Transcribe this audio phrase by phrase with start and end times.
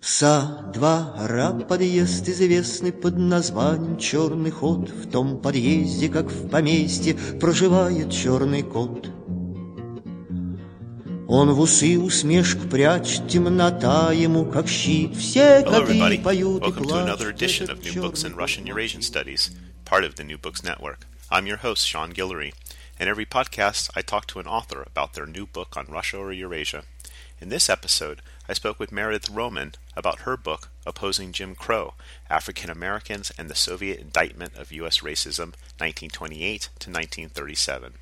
[0.00, 4.88] Со двора подъезд известный под названием Черный ход.
[4.90, 9.08] В том подъезде, как в поместье, проживает черный кот.
[11.30, 15.14] Он в усы усмешку прячет, темнота ему как щит.
[15.16, 16.22] Все Hello, коты everybody.
[16.22, 17.42] поют и Welcome to another плачут.
[17.42, 18.66] edition of New Books in Russian.
[18.66, 19.50] Eurasian Studies,
[19.84, 21.00] part of the New Books Network.
[21.30, 22.54] I'm your host, Sean Guillory.
[22.98, 26.32] In every podcast, I talk to an author about their new book on Russia or
[26.32, 26.84] Eurasia.
[27.42, 31.94] In this episode, I spoke with Meredith Roman about her book, Opposing Jim Crow
[32.30, 35.00] African Americans and the Soviet Indictment of U.S.
[35.00, 37.94] Racism, 1928 to 1937.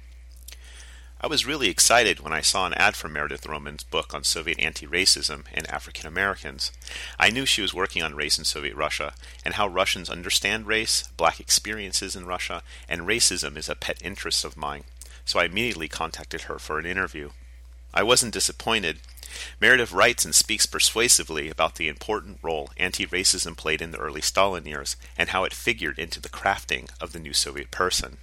[1.18, 4.60] I was really excited when I saw an ad for Meredith Roman's book on Soviet
[4.60, 6.70] anti racism and African Americans.
[7.18, 11.08] I knew she was working on race in Soviet Russia and how Russians understand race,
[11.16, 14.84] black experiences in Russia, and racism is a pet interest of mine,
[15.24, 17.30] so I immediately contacted her for an interview.
[17.94, 18.98] I wasn't disappointed.
[19.60, 24.20] Meredith writes and speaks persuasively about the important role anti racism played in the early
[24.20, 28.18] Stalin years and how it figured into the crafting of the new Soviet person.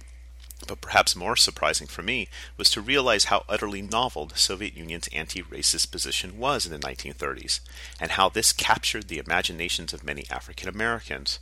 [0.66, 5.08] But perhaps more surprising for me was to realize how utterly novel the Soviet Union's
[5.08, 7.60] anti racist position was in the 1930s,
[8.00, 11.38] and how this captured the imaginations of many African Americans.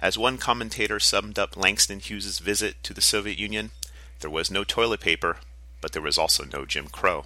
[0.00, 3.70] As one commentator summed up Langston Hughes's visit to the Soviet Union,
[4.20, 5.38] there was no toilet paper,
[5.80, 7.24] but there was also no Jim Crow.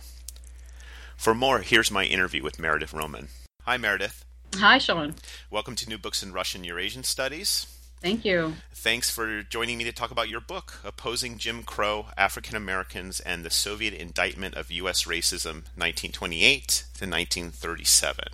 [1.19, 3.27] For more, here's my interview with Meredith Roman.
[3.63, 4.25] Hi, Meredith.
[4.55, 5.17] Hi, Sean.
[5.51, 7.67] Welcome to New Books in Russian Eurasian Studies.
[8.01, 8.55] Thank you.
[8.73, 13.45] Thanks for joining me to talk about your book, Opposing Jim Crow African Americans and
[13.45, 15.07] the Soviet Indictment of U.S.
[15.07, 18.25] Racism, 1928 to 1937.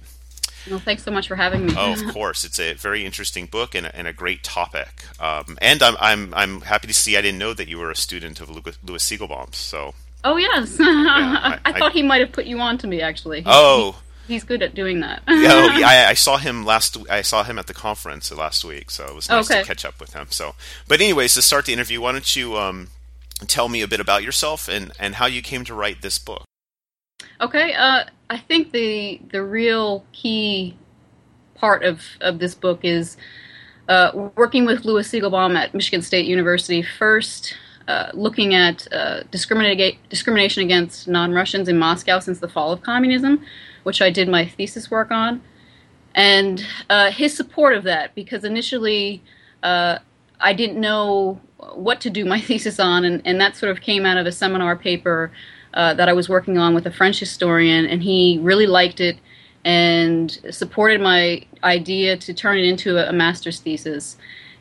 [0.68, 1.74] Well, thanks so much for having me.
[1.74, 2.44] Oh, of course.
[2.44, 5.06] It's a very interesting book and a, and a great topic.
[5.18, 7.96] Um, and I'm, I'm, I'm happy to see I didn't know that you were a
[7.96, 9.54] student of Lewis, Lewis Siegelbaum.
[9.54, 10.76] So, Oh, yes.
[10.80, 13.38] I- I, I- thought he might have put you on to me, actually.
[13.40, 15.22] He- oh, He's good at doing that.
[15.28, 16.96] yeah, oh, yeah, I, I saw him last.
[17.10, 19.60] I saw him at the conference last week, so it was nice Okay.
[19.60, 20.28] to catch up with him.
[20.30, 20.54] So,
[20.88, 22.88] but anyways, to start the interview, why don't you um,
[23.46, 26.44] tell me a bit about yourself and and how you came to write this book?
[27.38, 30.74] Okay, uh, I think the the real key
[31.54, 33.18] part of, of this book is
[33.90, 36.80] uh, working with Lewis Siegelbaum at Michigan State University.
[36.82, 37.54] First,
[37.86, 43.44] uh, looking at uh, discrimination against non-Russians in Moscow since the fall of communism,
[43.82, 45.42] which I did my thesis work on,
[46.14, 49.22] and uh, his support of that because initially
[49.62, 49.98] uh,
[50.40, 51.40] I didn't know
[51.74, 54.32] what to do my thesis on, and, and that sort of came out of a
[54.32, 55.30] seminar paper
[55.74, 59.18] uh, that I was working on with a French historian, and he really liked it
[59.64, 64.16] and supported my idea to turn it into a, a master's thesis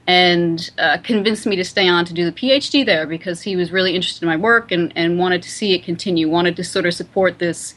[0.08, 3.72] and uh, convinced me to stay on to do the PhD there because he was
[3.72, 6.86] really interested in my work and, and wanted to see it continue, wanted to sort
[6.86, 7.74] of support this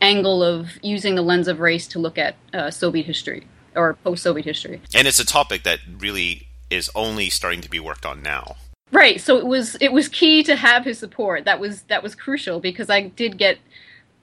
[0.00, 4.22] angle of using the lens of race to look at uh, Soviet history or post
[4.22, 4.80] Soviet history.
[4.94, 8.56] And it's a topic that really is only starting to be worked on now.
[8.92, 9.20] Right.
[9.20, 11.44] So it was it was key to have his support.
[11.44, 13.58] That was that was crucial because I did get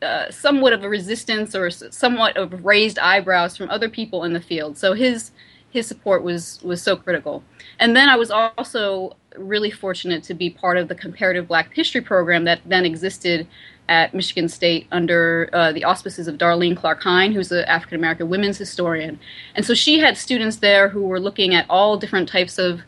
[0.02, 4.42] uh, somewhat of a resistance or somewhat of raised eyebrows from other people in the
[4.42, 4.78] field.
[4.78, 5.32] So his
[5.74, 7.44] his support was was so critical.
[7.80, 12.00] And then I was also really fortunate to be part of the comparative Black History
[12.00, 13.48] program that then existed
[13.90, 18.30] at Michigan State under uh, the auspices of Darlene Clark Hine, who's an African American
[18.30, 19.20] women's historian.
[19.56, 22.82] And so she had students there who were looking at all different types of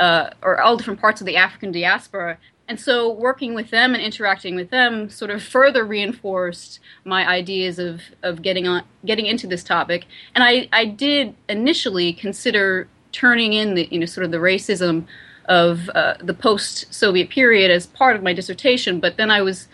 [0.00, 2.38] uh, or all different parts of the African diaspora.
[2.68, 7.78] And so, working with them and interacting with them sort of further reinforced my ideas
[7.78, 10.06] of, of getting on getting into this topic.
[10.34, 15.06] And I, I did initially consider turning in the you know sort of the racism
[15.46, 19.68] of uh, the post-Soviet period as part of my dissertation, but then I was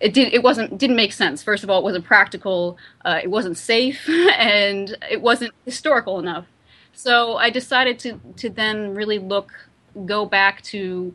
[0.00, 1.42] it did it wasn't didn't make sense.
[1.42, 6.46] First of all, it wasn't practical, uh, it wasn't safe, and it wasn't historical enough.
[6.92, 9.52] So I decided to to then really look
[10.06, 11.14] go back to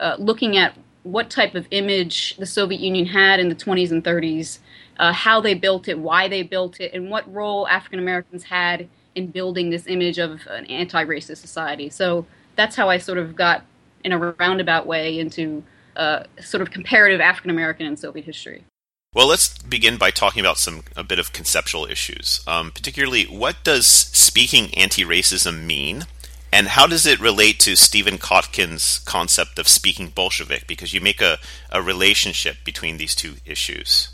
[0.00, 4.02] uh, looking at what type of image the Soviet Union had in the 20s and
[4.02, 4.58] 30s,
[4.98, 8.88] uh, how they built it, why they built it, and what role African Americans had
[9.14, 11.88] in building this image of an anti-racist society.
[11.88, 12.26] So
[12.56, 13.64] that's how I sort of got
[14.04, 15.62] in a roundabout way into
[15.96, 18.64] uh, sort of comparative African American and Soviet history.
[19.14, 22.44] Well, let's begin by talking about some a bit of conceptual issues.
[22.46, 26.04] Um, particularly, what does speaking anti-racism mean,
[26.52, 30.66] and how does it relate to Stephen Kotkin's concept of speaking Bolshevik?
[30.66, 31.38] Because you make a,
[31.70, 34.10] a relationship between these two issues.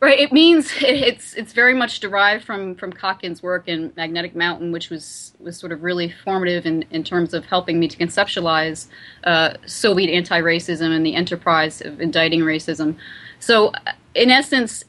[0.00, 0.20] Right.
[0.20, 4.90] It means it's it's very much derived from from Kotkin's work in Magnetic Mountain, which
[4.90, 8.86] was was sort of really formative in, in terms of helping me to conceptualize
[9.24, 12.96] uh, Soviet anti-racism and the enterprise of indicting racism.
[13.40, 13.72] So,
[14.14, 14.84] in essence,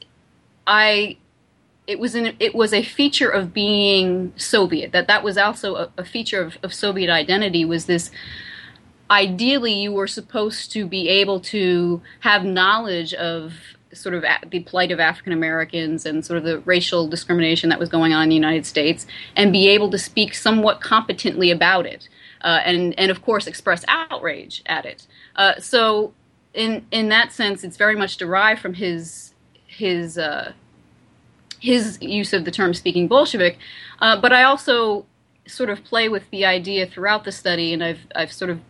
[0.66, 1.16] I
[1.90, 5.92] it was an, it was a feature of being Soviet that that was also a,
[5.98, 8.12] a feature of, of Soviet identity was this
[9.10, 13.54] ideally you were supposed to be able to have knowledge of
[13.92, 17.88] sort of the plight of African Americans and sort of the racial discrimination that was
[17.88, 19.04] going on in the United States,
[19.34, 22.08] and be able to speak somewhat competently about it,
[22.42, 25.08] uh, and and of course express outrage at it.
[25.34, 26.14] Uh, so,
[26.54, 29.34] in in that sense, it's very much derived from his
[29.66, 30.52] his uh,
[31.60, 33.58] his use of the term "speaking Bolshevik,"
[34.00, 35.06] uh, but I also
[35.46, 38.60] sort of play with the idea throughout the study, and I've I've sort of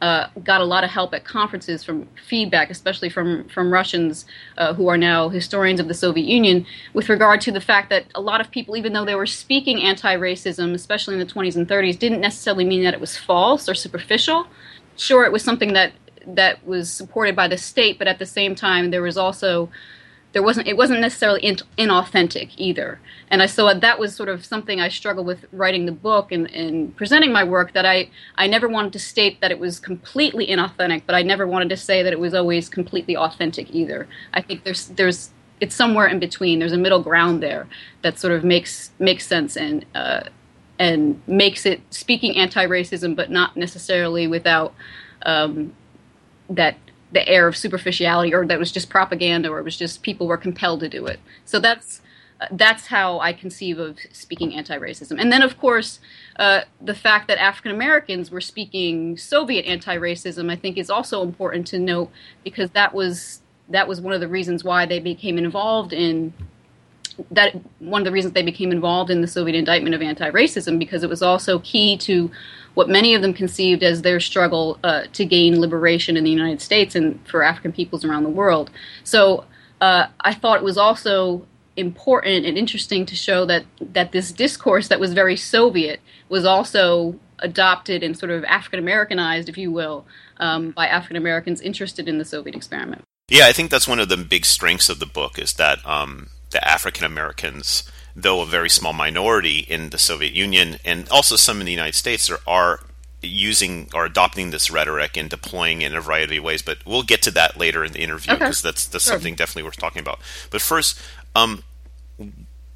[0.00, 4.26] uh, got a lot of help at conferences from feedback, especially from from Russians
[4.58, 8.04] uh, who are now historians of the Soviet Union, with regard to the fact that
[8.14, 11.68] a lot of people, even though they were speaking anti-racism, especially in the 20s and
[11.68, 14.46] 30s, didn't necessarily mean that it was false or superficial.
[14.96, 15.92] Sure, it was something that
[16.26, 19.70] that was supported by the state, but at the same time, there was also
[20.34, 23.00] there wasn't it wasn't necessarily in, inauthentic either.
[23.30, 26.48] And i saw that was sort of something i struggled with writing the book and,
[26.50, 30.46] and presenting my work that i i never wanted to state that it was completely
[30.46, 34.06] inauthentic but i never wanted to say that it was always completely authentic either.
[34.32, 36.58] I think there's there's it's somewhere in between.
[36.58, 37.66] There's a middle ground there
[38.02, 40.24] that sort of makes makes sense and uh,
[40.78, 44.74] and makes it speaking anti-racism but not necessarily without
[45.24, 45.72] um,
[46.50, 46.76] that
[47.14, 50.36] the air of superficiality or that was just propaganda or it was just people were
[50.36, 51.20] compelled to do it.
[51.44, 52.02] So that's
[52.40, 55.20] uh, that's how I conceive of speaking anti-racism.
[55.20, 56.00] And then, of course,
[56.36, 61.68] uh, the fact that African Americans were speaking Soviet anti-racism, I think, is also important
[61.68, 62.10] to note
[62.42, 66.34] because that was that was one of the reasons why they became involved in
[67.30, 67.54] that.
[67.78, 71.08] One of the reasons they became involved in the Soviet indictment of anti-racism because it
[71.08, 72.32] was also key to
[72.74, 76.60] what many of them conceived as their struggle uh, to gain liberation in the United
[76.60, 78.70] States and for African peoples around the world.
[79.04, 79.44] So
[79.80, 84.88] uh, I thought it was also important and interesting to show that that this discourse
[84.88, 90.06] that was very Soviet was also adopted and sort of African Americanized, if you will,
[90.38, 93.02] um, by African Americans interested in the Soviet experiment.
[93.28, 96.28] Yeah, I think that's one of the big strengths of the book is that um,
[96.50, 101.60] the African Americans though a very small minority in the Soviet Union and also some
[101.60, 102.80] in the United States, are, are
[103.22, 106.62] using or adopting this rhetoric and deploying it in a variety of ways.
[106.62, 108.68] But we'll get to that later in the interview because okay.
[108.68, 109.14] that's that's sure.
[109.14, 110.20] something definitely worth talking about.
[110.50, 111.00] But first,
[111.34, 111.64] um,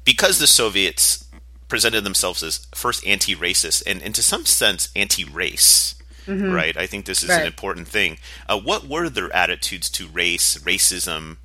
[0.03, 1.25] because the Soviets
[1.67, 5.95] presented themselves as first anti-racist and, and to some sense anti-race.
[6.25, 6.51] Mm-hmm.
[6.51, 7.41] Right, I think this is right.
[7.41, 8.19] an important thing.
[8.47, 11.37] Uh, what were their attitudes to race, racism,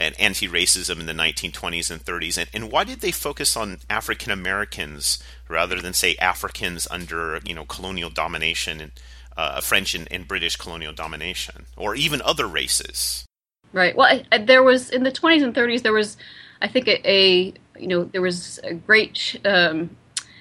[0.00, 4.30] and anti-racism in the 1920s and 30s, and, and why did they focus on African
[4.32, 8.92] Americans rather than say Africans under you know colonial domination and
[9.36, 13.24] uh, French and, and, British colonial domination, or even other races?
[13.72, 13.96] Right.
[13.96, 16.16] Well, I, I, there was in the 20s and 30s there was,
[16.60, 19.96] I think, a, a you know there was a great um,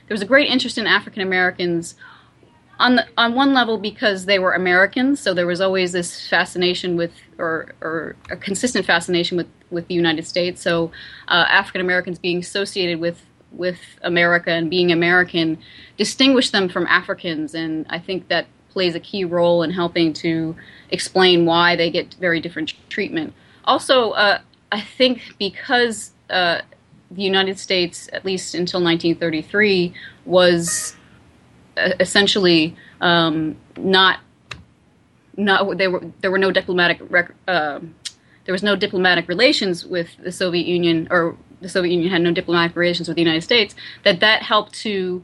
[0.08, 1.96] there was a great interest in African Americans
[2.80, 6.96] on the, on one level because they were Americans, so there was always this fascination
[6.96, 10.62] with, or, or a consistent fascination with, with the United States.
[10.62, 10.92] So
[11.28, 15.58] uh, African Americans being associated with with America and being American
[15.98, 20.56] distinguished them from Africans, and I think that plays a key role in helping to
[20.92, 23.34] explain why they get very different treatment.
[23.64, 24.40] Also, uh,
[24.72, 26.62] I think because uh,
[27.10, 29.94] the United States, at least until 1933,
[30.26, 30.97] was
[32.00, 34.20] essentially um, not
[35.38, 37.80] not there were there were no diplomatic rec- uh,
[38.46, 42.32] there was no diplomatic relations with the Soviet Union or the Soviet Union had no
[42.32, 45.24] diplomatic relations with the United States that that helped to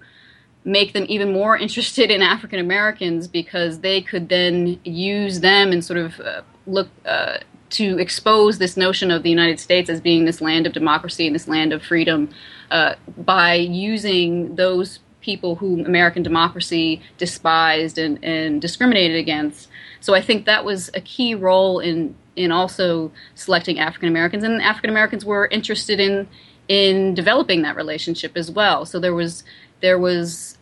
[0.66, 5.84] make them even more interested in African Americans because they could then use them and
[5.84, 7.38] sort of uh, look uh,
[7.72, 11.34] to expose this notion of the United States as being this land of democracy and
[11.34, 12.30] this land of freedom
[12.70, 19.70] uh, by using those people whom American democracy despised and, and discriminated against.
[20.00, 24.62] So I think that was a key role in in also selecting African Americans, and
[24.62, 26.28] African Americans were interested in
[26.68, 28.86] in developing that relationship as well.
[28.86, 29.44] So there was
[29.82, 30.58] there was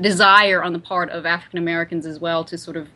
[0.00, 2.88] desire on the part of African Americans as well to sort of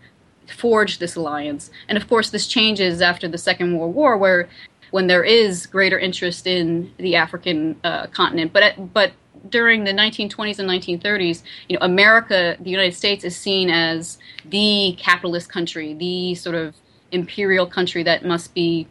[0.46, 1.70] forge this alliance.
[1.88, 4.48] And of course, this changes after the Second World War, where
[4.90, 8.52] when there is greater interest in the African uh, continent.
[8.52, 9.12] But but
[9.48, 14.96] during the 1920s and 1930s, you know, America, the United States, is seen as the
[14.98, 16.74] capitalist country, the sort of
[17.12, 18.86] imperial country that must be,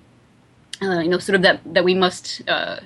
[0.81, 2.79] uh, you know, sort of that that we must uh,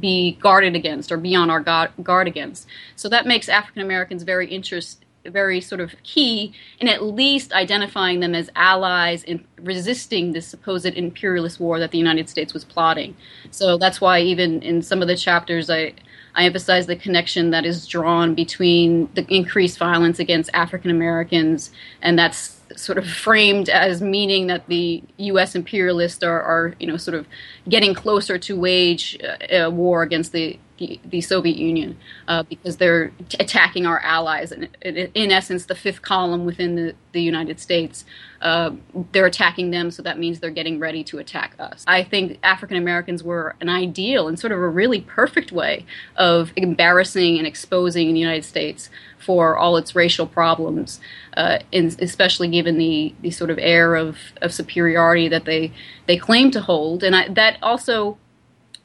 [0.00, 2.66] be guarded against or be on our guard, guard against.
[2.96, 8.20] So that makes African Americans very interest, very sort of key in at least identifying
[8.20, 13.16] them as allies in resisting this supposed imperialist war that the United States was plotting.
[13.50, 15.94] So that's why even in some of the chapters I
[16.34, 21.70] I emphasize the connection that is drawn between the increased violence against African Americans,
[22.02, 25.54] and that's sort of framed as meaning that the U.S.
[25.54, 27.26] imperialists are, are you know, sort of
[27.68, 33.08] getting closer to wage a uh, war against the the, Soviet Union uh, because they're
[33.28, 34.52] t- attacking our allies.
[34.52, 38.04] And in, in, essence, the fifth column within the, the United States,
[38.40, 38.70] uh,
[39.12, 41.84] they're attacking them, so that means they're getting ready to attack us.
[41.88, 45.84] I think African Americans were an ideal and sort of a really perfect way
[46.16, 51.00] of embarrassing and exposing the United States for all its racial problems,
[51.36, 55.72] uh, especially given the, the sort of air of, of superiority that they,
[56.06, 57.02] they claim to hold.
[57.02, 58.18] And I, that also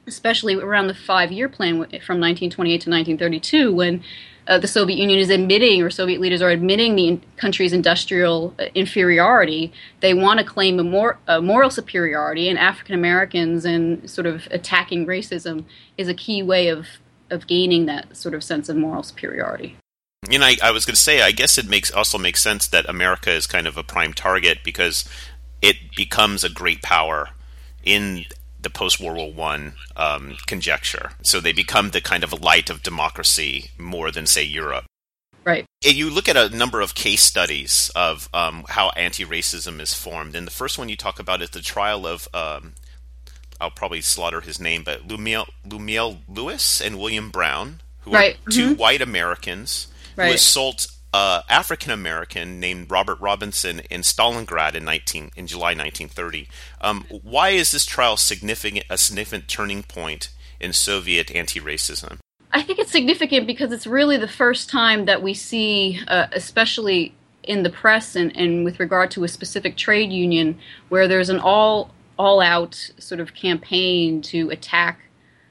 [0.06, 4.04] especially around the five year plan from 1928 to 1932, when
[4.46, 8.54] uh, the Soviet Union is admitting, or Soviet leaders are admitting the in- country's industrial
[8.58, 9.72] uh, inferiority.
[10.00, 14.46] They want to claim a, mor- a moral superiority, and African Americans and sort of
[14.50, 15.64] attacking racism
[15.96, 16.86] is a key way of,
[17.30, 19.76] of gaining that sort of sense of moral superiority.
[20.30, 22.66] You know, I, I was going to say, I guess it makes also makes sense
[22.68, 25.08] that America is kind of a prime target because
[25.60, 27.30] it becomes a great power
[27.82, 28.24] in
[28.60, 31.12] the post World War One um, conjecture.
[31.22, 34.86] So they become the kind of light of democracy more than say Europe.
[35.44, 35.66] Right.
[35.82, 40.46] You look at a number of case studies of um, how anti-racism is formed, and
[40.46, 42.72] the first one you talk about is the trial of um,
[43.60, 48.36] I'll probably slaughter his name, but Lumiel, Lemuel Lewis and William Brown, who right.
[48.46, 48.80] are 2 mm-hmm.
[48.80, 50.28] white Americans right.
[50.28, 56.48] who assault uh, African American named Robert Robinson in Stalingrad in 19 in July 1930.
[56.80, 62.18] Um, why is this trial significant a significant turning point in Soviet anti-racism?
[62.52, 67.14] I think it's significant because it's really the first time that we see, uh, especially
[67.44, 71.38] in the press and, and with regard to a specific trade union, where there's an
[71.38, 75.00] all all out sort of campaign to attack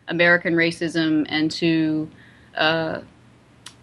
[0.07, 2.09] American racism and to
[2.55, 3.01] uh,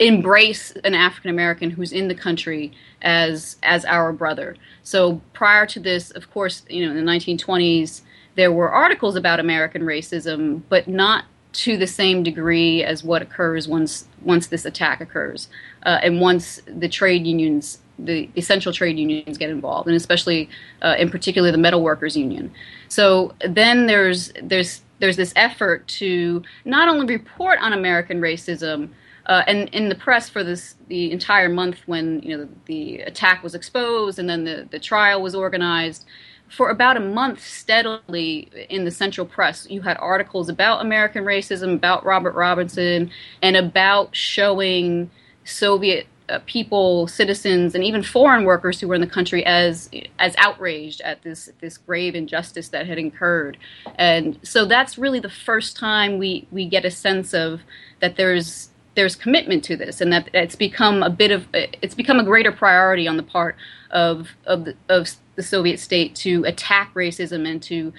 [0.00, 4.57] embrace an African American who's in the country as as our brother.
[4.83, 8.00] So prior to this, of course, you know, in the 1920s,
[8.35, 13.69] there were articles about American racism, but not to the same degree as what occurs
[13.69, 15.49] once once this attack occurs,
[15.85, 20.49] uh, and once the trade unions, the essential trade unions, get involved, and especially
[20.80, 22.50] uh, in particular the metal workers union.
[22.88, 28.90] So then there's there's there's this effort to not only report on American racism,
[29.31, 33.01] uh, and in the press for this the entire month when you know the, the,
[33.03, 36.05] attack was exposed and then the, the trial was organized
[36.49, 41.75] for about a month steadily in the central press you had articles about american racism
[41.75, 43.09] about robert robinson
[43.41, 45.09] and about showing
[45.45, 50.35] soviet uh, people citizens and even foreign workers who were in the country as as
[50.39, 53.57] outraged at this this grave injustice that had occurred
[53.95, 57.61] and so that's really the first time we we get a sense of
[58.01, 62.21] that there's there's commitment to this, and that it's become a bit of it's become
[62.21, 63.57] a greater priority on the part
[63.90, 67.95] of of the, of the Soviet state to attack racism and to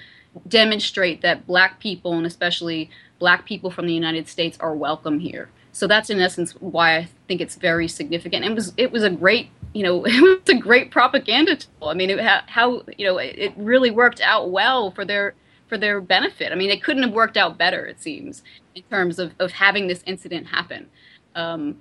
[0.46, 5.50] demonstrate that black people and especially black people from the United States are welcome here.
[5.72, 8.44] So that's in essence why I think it's very significant.
[8.44, 11.88] It was it was a great you know it was a great propaganda tool.
[11.88, 15.34] I mean, it, how you know it really worked out well for their
[15.72, 16.52] for their benefit.
[16.52, 18.42] I mean, it couldn't have worked out better, it seems,
[18.74, 20.88] in terms of, of having this incident happen.
[21.34, 21.76] Um,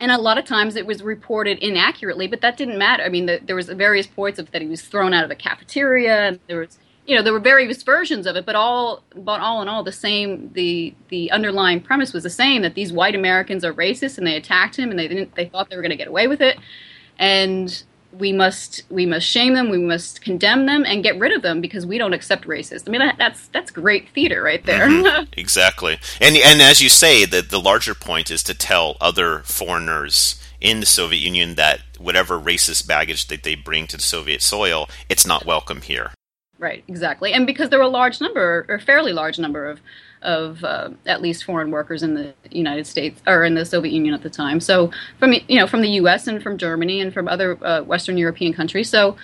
[0.00, 3.04] and a lot of times it was reported inaccurately, but that didn't matter.
[3.04, 5.36] I mean, the, there was various points of that he was thrown out of a
[5.36, 9.40] cafeteria, and there was, you know, there were various versions of it, but all, but
[9.40, 10.50] all in all, the same.
[10.54, 14.34] The the underlying premise was the same that these white Americans are racist, and they
[14.34, 15.36] attacked him, and they didn't.
[15.36, 16.58] They thought they were going to get away with it,
[17.16, 21.42] and we must we must shame them, we must condemn them, and get rid of
[21.42, 22.86] them because we don't accept racists.
[22.86, 24.88] I mean, that, that's that's great theater right there.
[24.88, 25.32] Mm-hmm.
[25.36, 30.40] exactly, and and as you say, the the larger point is to tell other foreigners
[30.60, 34.88] in the Soviet Union that whatever racist baggage that they bring to the Soviet soil,
[35.08, 36.12] it's not welcome here.
[36.58, 39.80] Right, exactly, and because there were a large number, or fairly large number of
[40.22, 44.14] of uh, at least foreign workers in the United States or in the Soviet Union
[44.14, 44.60] at the time.
[44.60, 46.26] So from you know from the U.S.
[46.26, 48.88] and from Germany and from other uh, Western European countries.
[48.88, 49.16] So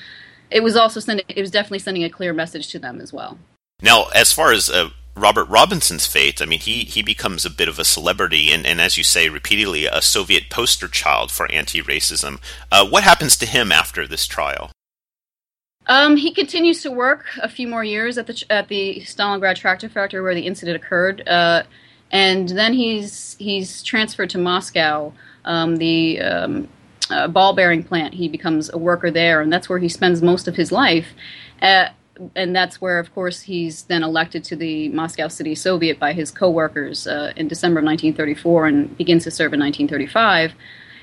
[0.51, 3.39] it was also sending it was definitely sending a clear message to them as well.
[3.81, 7.69] Now, as far as uh, Robert Robinson's fate, I mean, he, he becomes a bit
[7.69, 11.83] of a celebrity and, and, as you say, repeatedly a Soviet poster child for anti
[11.83, 12.41] racism.
[12.73, 14.73] Uh, what happens to him after this trial?
[15.89, 19.89] Um, he continues to work a few more years at the at the Stalingrad tractor
[19.89, 21.63] factory where the incident occurred, uh,
[22.11, 25.13] and then he's he's transferred to Moscow,
[25.47, 26.69] um, the um,
[27.11, 28.15] uh, ball bearing plant.
[28.15, 31.09] He becomes a worker there, and that's where he spends most of his life.
[31.63, 31.89] Uh,
[32.35, 36.33] and that's where, of course, he's then elected to the Moscow City Soviet by his
[36.33, 40.55] co-workers uh, in December of 1934 and begins to serve in 1935.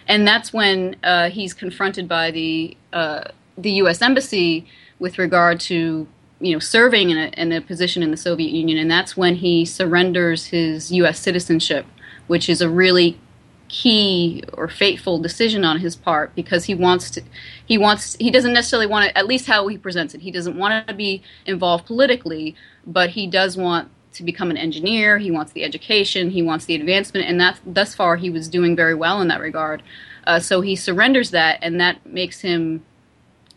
[0.08, 3.24] And that's when uh, he's confronted by the uh,
[3.58, 4.02] the U.S.
[4.02, 4.66] embassy
[5.00, 6.08] with regard to
[6.40, 9.36] you know serving in a, in a position in the Soviet Union, and that's when
[9.36, 11.20] he surrenders his U.S.
[11.20, 11.86] citizenship,
[12.28, 13.20] which is a really
[13.68, 17.22] key or fateful decision on his part because he wants to
[17.66, 20.56] he wants he doesn't necessarily want to at least how he presents it he doesn't
[20.56, 25.52] want to be involved politically but he does want to become an engineer he wants
[25.54, 29.20] the education he wants the advancement and that thus far he was doing very well
[29.20, 29.82] in that regard
[30.28, 32.86] uh, so he surrenders that and that makes him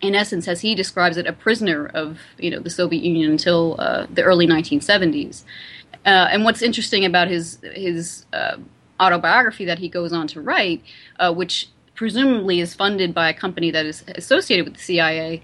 [0.01, 3.77] in essence as he describes it a prisoner of you know the soviet union until
[3.79, 5.45] uh, the early 1970s
[6.07, 8.57] uh, and what's interesting about his his uh,
[9.01, 10.83] autobiography that he goes on to write,
[11.19, 15.43] uh, which presumably is funded by a company that is associated with the CIA,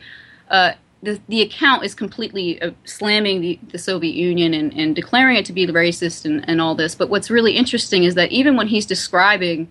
[0.50, 5.36] uh, the, the account is completely uh, slamming the, the, Soviet Union and, and, declaring
[5.36, 6.94] it to be racist and, and, all this.
[6.94, 9.70] But what's really interesting is that even when he's describing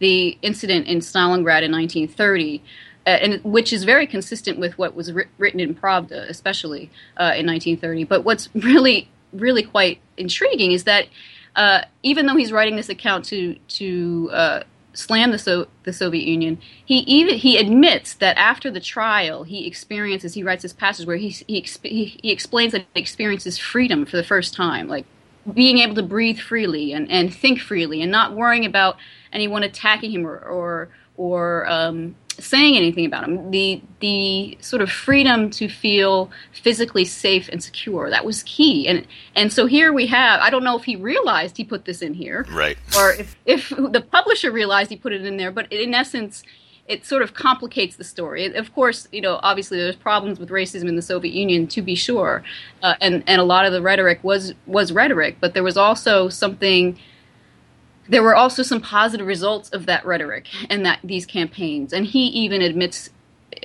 [0.00, 2.62] the incident in Stalingrad in 1930,
[3.06, 7.34] uh, and which is very consistent with what was ri- written in Pravda, especially uh,
[7.36, 8.04] in 1930.
[8.04, 11.06] But what's really, really quite intriguing is that
[11.56, 16.26] uh, even though he's writing this account to to uh, slam the so- the Soviet
[16.26, 20.34] Union, he even he admits that after the trial, he experiences.
[20.34, 24.04] He writes this passage where he he, exp- he, he explains that he experiences freedom
[24.06, 25.06] for the first time, like
[25.52, 28.96] being able to breathe freely and, and think freely, and not worrying about
[29.32, 33.50] anyone attacking him or or, or um, saying anything about him.
[33.50, 38.88] The the sort of freedom to feel physically safe and secure that was key.
[38.88, 40.40] And and so here we have.
[40.40, 42.78] I don't know if he realized he put this in here, right?
[42.96, 45.50] Or if if the publisher realized he put it in there.
[45.50, 46.42] But in essence.
[46.86, 48.54] It sort of complicates the story.
[48.54, 51.94] Of course, you know, obviously there's problems with racism in the Soviet Union, to be
[51.94, 52.44] sure,
[52.82, 56.28] uh, and and a lot of the rhetoric was was rhetoric, but there was also
[56.28, 56.98] something
[58.08, 62.26] there were also some positive results of that rhetoric and that these campaigns, and he
[62.26, 63.10] even admits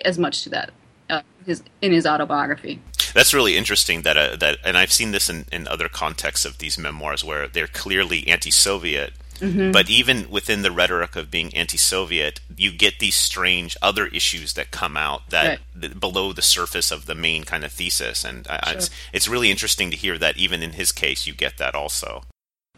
[0.06, 0.71] as much to that
[1.10, 2.82] uh, his, in his autobiography.
[3.13, 4.04] That's really interesting.
[4.04, 7.47] That uh, that, and I've seen this in, in other contexts of these memoirs where
[7.47, 9.71] they're clearly anti-Soviet, mm-hmm.
[9.71, 14.69] but even within the rhetoric of being anti-Soviet, you get these strange other issues that
[14.69, 15.99] come out that right.
[15.99, 18.78] below the surface of the main kind of thesis, and uh, sure.
[18.78, 22.21] it's it's really interesting to hear that even in his case, you get that also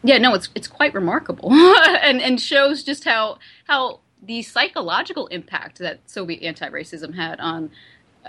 [0.02, 5.78] yeah, no, it's it's quite remarkable, and and shows just how how the psychological impact
[5.78, 7.70] that Soviet anti-racism had on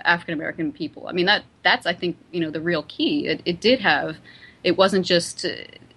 [0.04, 1.08] African American people.
[1.08, 3.28] I mean that that's I think you know the real key.
[3.28, 4.18] It, it did have,
[4.64, 5.46] it wasn't just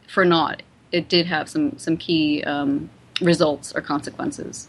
[0.07, 0.63] for naught.
[0.93, 4.69] It did have some some key um, results or consequences.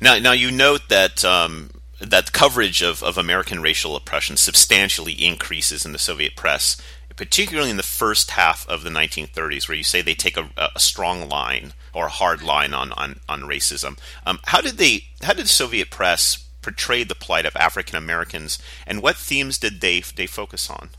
[0.00, 5.84] Now, now you note that um, that coverage of, of American racial oppression substantially increases
[5.84, 6.76] in the Soviet press
[7.18, 10.80] particularly in the first half of the 1930s, where you say they take a, a
[10.80, 13.98] strong line or a hard line on on, on racism.
[14.24, 15.04] Um, how did they?
[15.22, 19.80] How did the Soviet press portray the plight of African Americans, and what themes did
[19.80, 20.90] they they focus on?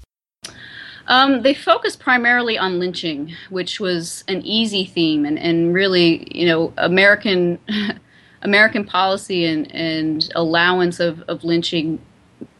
[1.07, 6.45] Um, they focused primarily on lynching, which was an easy theme, and, and really, you
[6.45, 7.57] know, American
[8.41, 11.99] American policy and, and allowance of, of lynching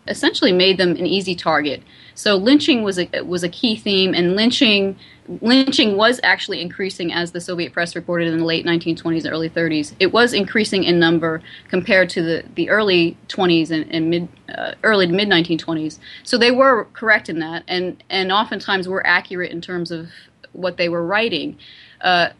[0.07, 1.83] essentially made them an easy target.
[2.19, 4.97] So lynching was a was a key theme, and lynching
[5.39, 9.49] lynching was actually increasing as the Soviet press reported in the late 1920s and early
[9.49, 9.93] 30s.
[10.01, 14.73] It was increasing in number compared to the, the early 20s and, and mid uh,
[14.83, 15.99] early to mid 1920s.
[16.23, 20.09] So they were correct in that, and and oftentimes were accurate in terms of
[20.51, 21.57] what they were writing.
[22.01, 22.31] Uh,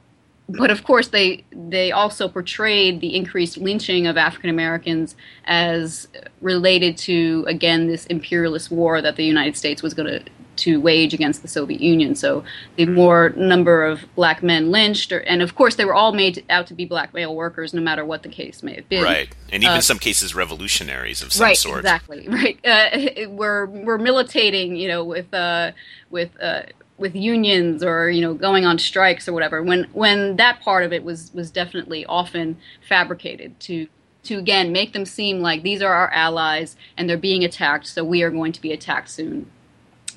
[0.49, 6.07] but of course, they they also portrayed the increased lynching of African Americans as
[6.41, 10.23] related to again this imperialist war that the United States was going to
[10.59, 12.15] to wage against the Soviet Union.
[12.15, 12.43] So
[12.75, 16.43] the more number of black men lynched, or, and of course they were all made
[16.49, 19.03] out to be black male workers, no matter what the case may have been.
[19.03, 21.79] Right, and even uh, some cases revolutionaries of some right, sort.
[21.79, 22.27] Exactly.
[22.39, 22.59] Right.
[22.65, 25.71] Uh, we're we're militating, you know, with uh,
[26.09, 26.63] with uh,
[26.99, 30.91] with unions or you know going on strikes or whatever when when that part of
[30.91, 32.57] it was was definitely often
[32.87, 33.87] fabricated to
[34.23, 38.03] to again make them seem like these are our allies and they're being attacked so
[38.03, 39.49] we are going to be attacked soon.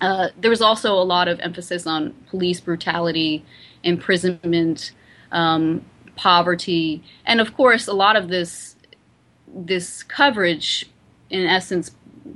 [0.00, 3.44] Uh, there was also a lot of emphasis on police brutality,
[3.84, 4.90] imprisonment,
[5.30, 5.84] um,
[6.16, 8.74] poverty, and of course, a lot of this
[9.54, 10.90] this coverage,
[11.30, 11.92] in essence,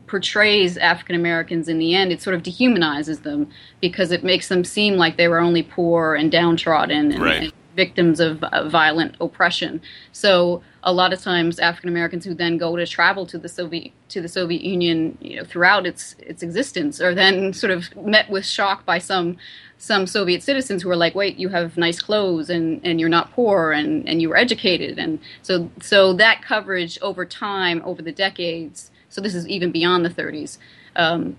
[0.06, 2.12] portrays African Americans in the end.
[2.12, 3.48] It sort of dehumanizes them
[3.80, 7.42] because it makes them seem like they were only poor and downtrodden and, Right.
[7.44, 9.80] and victims of uh, violent oppression.
[10.12, 13.92] So a lot of times African Americans who then go to travel to the Soviet
[14.08, 18.30] to the Soviet Union, you know, throughout its its existence, are then sort of met
[18.30, 19.36] with shock by some
[19.78, 23.30] some Soviet citizens who are like, "Wait, you have nice clothes and, and you're not
[23.32, 28.12] poor and, and you were educated," and so so that coverage over time, over the
[28.12, 28.90] decades.
[29.16, 30.58] So this is even beyond the 30s.
[30.94, 31.38] Um,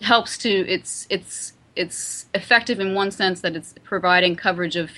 [0.00, 4.90] helps to it's it's it's effective in one sense that it's providing coverage of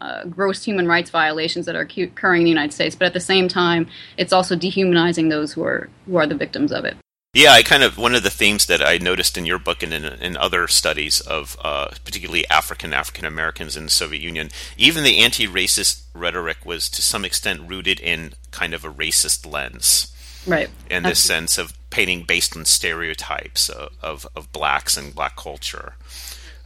[0.00, 3.14] uh, gross human rights violations that are cu- occurring in the United States, but at
[3.14, 6.96] the same time, it's also dehumanizing those who are who are the victims of it.
[7.34, 9.92] Yeah, I kind of one of the themes that I noticed in your book and
[9.92, 15.02] in, in other studies of uh, particularly African African Americans in the Soviet Union, even
[15.02, 20.12] the anti-racist rhetoric was to some extent rooted in kind of a racist lens,
[20.46, 20.70] Right.
[20.90, 25.94] in this sense of painting based on stereotypes of of, of blacks and black culture.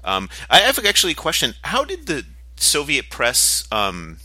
[0.05, 2.25] Um, I have actually a question: How did the
[2.57, 4.19] Soviet press um,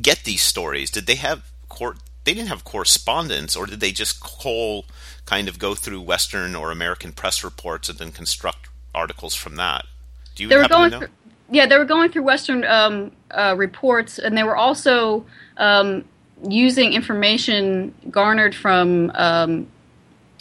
[0.00, 0.90] get these stories?
[0.90, 1.98] Did they have court?
[2.24, 4.84] They didn't have correspondence, or did they just call,
[5.24, 9.86] kind of go through Western or American press reports and then construct articles from that?
[10.34, 11.08] Do you they were going through
[11.50, 15.24] yeah they were going through western um, uh, reports and they were also
[15.56, 16.04] um,
[16.46, 19.66] using information garnered from um,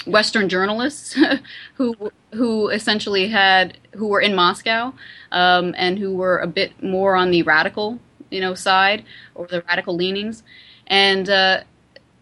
[0.05, 1.17] western journalists
[1.75, 1.95] who
[2.33, 4.93] who essentially had who were in moscow
[5.31, 9.03] um, and who were a bit more on the radical you know side
[9.35, 10.43] or the radical leanings.
[10.87, 11.63] And uh,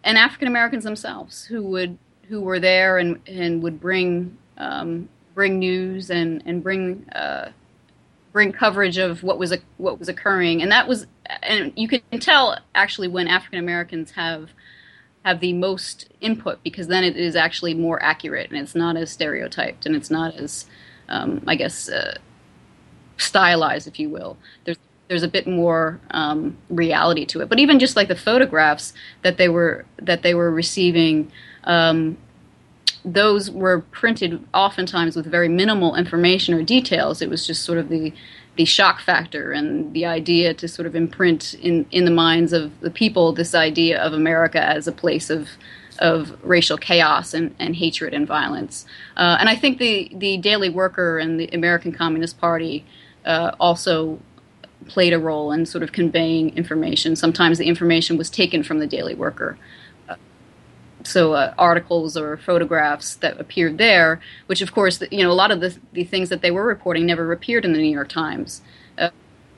[0.04, 5.58] and African Americans themselves who would who were there and and would bring um, bring
[5.58, 7.50] news and and bring uh,
[8.36, 11.06] bring coverage of what was what was occurring, and that was
[11.42, 14.50] and you can tell actually when African Americans have
[15.24, 19.10] have the most input because then it is actually more accurate and it's not as
[19.10, 20.66] stereotyped and it's not as
[21.08, 22.18] um, I guess uh,
[23.16, 24.36] stylized, if you will.
[24.64, 24.76] There's
[25.08, 27.48] there's a bit more um, reality to it.
[27.48, 31.32] But even just like the photographs that they were that they were receiving,
[31.64, 32.18] um,
[33.06, 37.22] those were printed oftentimes with very minimal information or details.
[37.22, 38.12] It was just sort of the
[38.56, 42.78] the shock factor and the idea to sort of imprint in in the minds of
[42.80, 45.50] the people this idea of America as a place of
[45.98, 48.84] of racial chaos and, and hatred and violence.
[49.16, 52.84] Uh, and I think the, the Daily Worker and the American Communist Party
[53.24, 54.18] uh, also
[54.88, 57.16] played a role in sort of conveying information.
[57.16, 59.58] Sometimes the information was taken from the Daily Worker.
[61.06, 65.50] So uh, articles or photographs that appeared there, which of course, you know, a lot
[65.50, 68.60] of the, the things that they were reporting never appeared in the New York Times.
[68.98, 69.10] Uh,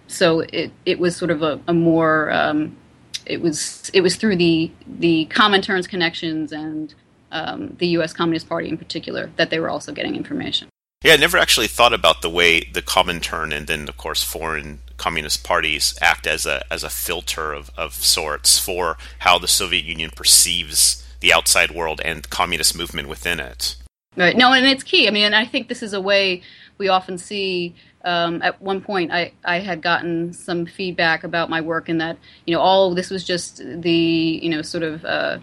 [0.07, 2.77] so it, it was sort of a, a more um,
[3.25, 6.95] it was it was through the the Comintern's connections and
[7.31, 8.13] um, the U.S.
[8.13, 10.69] Communist Party in particular that they were also getting information.
[11.05, 14.81] Yeah, I never actually thought about the way the Comintern and then, of course, foreign
[14.97, 19.85] communist parties act as a as a filter of, of sorts for how the Soviet
[19.85, 23.77] Union perceives the outside world and communist movement within it.
[24.17, 24.37] Right.
[24.37, 25.07] No, and it's key.
[25.07, 26.43] I mean, I think this is a way
[26.77, 27.75] we often see.
[28.05, 32.17] Um, at one point, I, I had gotten some feedback about my work, and that
[32.47, 35.39] you know, all this was just the you know sort of uh,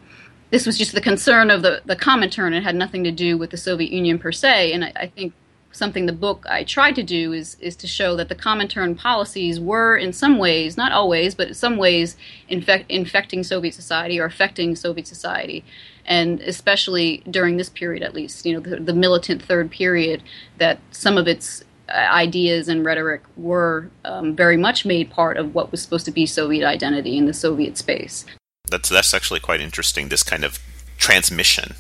[0.50, 2.54] this was just the concern of the the Comintern.
[2.54, 4.74] and had nothing to do with the Soviet Union per se.
[4.74, 5.34] And I, I think
[5.76, 9.60] something the book I tried to do is is to show that the Comintern policies
[9.60, 12.16] were in some ways, not always, but in some ways,
[12.48, 15.64] infect, infecting Soviet society or affecting Soviet society,
[16.06, 20.24] and especially during this period, at least, you know, the, the militant third period,
[20.58, 25.54] that some of its uh, ideas and rhetoric were um, very much made part of
[25.54, 28.26] what was supposed to be Soviet identity in the Soviet space.
[28.70, 30.10] That's that's actually quite interesting.
[30.10, 30.60] This kind of
[30.98, 31.76] transmission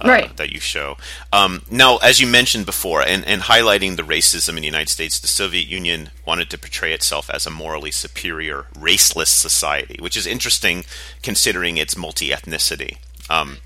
[0.00, 0.36] uh, Right.
[0.36, 0.96] that you show.
[1.32, 5.18] Um, now, as you mentioned before, and, and highlighting the racism in the United States,
[5.18, 10.26] the Soviet Union wanted to portray itself as a morally superior, raceless society, which is
[10.26, 10.84] interesting
[11.22, 12.98] considering its multi ethnicity.
[13.28, 13.58] Um,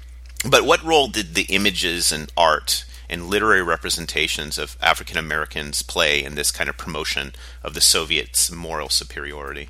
[0.49, 6.25] but what role did the images and art and literary representations of African Americans play
[6.25, 9.69] in this kind of promotion of the Soviets' moral superiority?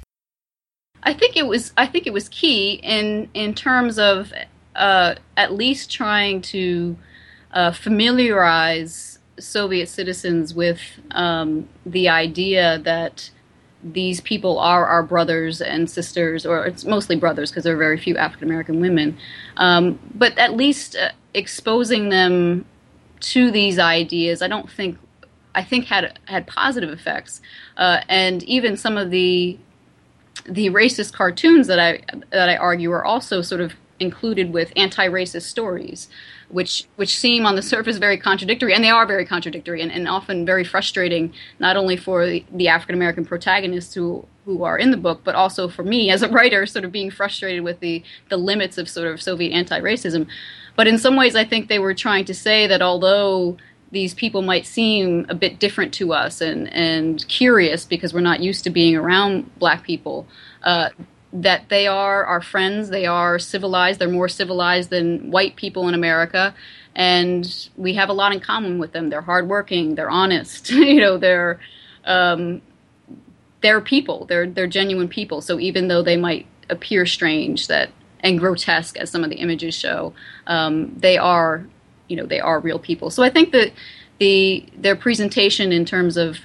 [1.03, 4.33] I think it was I think it was key in in terms of
[4.74, 6.96] uh, at least trying to
[7.52, 10.80] uh, familiarize Soviet citizens with
[11.11, 13.30] um, the idea that
[13.82, 17.98] these people are our brothers and sisters, or it's mostly brothers because there are very
[17.98, 19.18] few African American women,
[19.56, 22.64] um, but at least uh, exposing them
[23.20, 24.40] to these ideas.
[24.40, 24.98] I don't think
[25.54, 27.40] I think had had positive effects,
[27.76, 29.58] uh, and even some of the
[30.46, 35.42] the racist cartoons that I that I argue are also sort of included with anti-racist
[35.42, 36.09] stories,
[36.48, 40.09] which which seem on the surface very contradictory, and they are very contradictory, and, and
[40.09, 44.90] often very frustrating, not only for the, the African American protagonists who who are in
[44.90, 48.02] the book, but also for me as a writer, sort of being frustrated with the
[48.28, 50.26] the limits of sort of Soviet anti-racism.
[50.74, 53.57] But in some ways, I think they were trying to say that although
[53.90, 58.40] these people might seem a bit different to us and, and curious because we're not
[58.40, 60.26] used to being around black people,
[60.62, 60.88] uh,
[61.33, 65.95] that they are our friends, they are civilized, they're more civilized than white people in
[65.95, 66.55] America,
[66.95, 69.09] and we have a lot in common with them.
[69.09, 71.59] They're hardworking, they're honest, you know, they're
[72.05, 72.61] um,
[73.62, 75.40] they're people, they're they're genuine people.
[75.40, 77.90] So even though they might appear strange, that
[78.21, 80.12] and grotesque as some of the images show,
[80.47, 81.66] um, they are
[82.09, 83.11] you know they are real people.
[83.11, 83.73] So I think that
[84.18, 86.38] the their presentation in terms of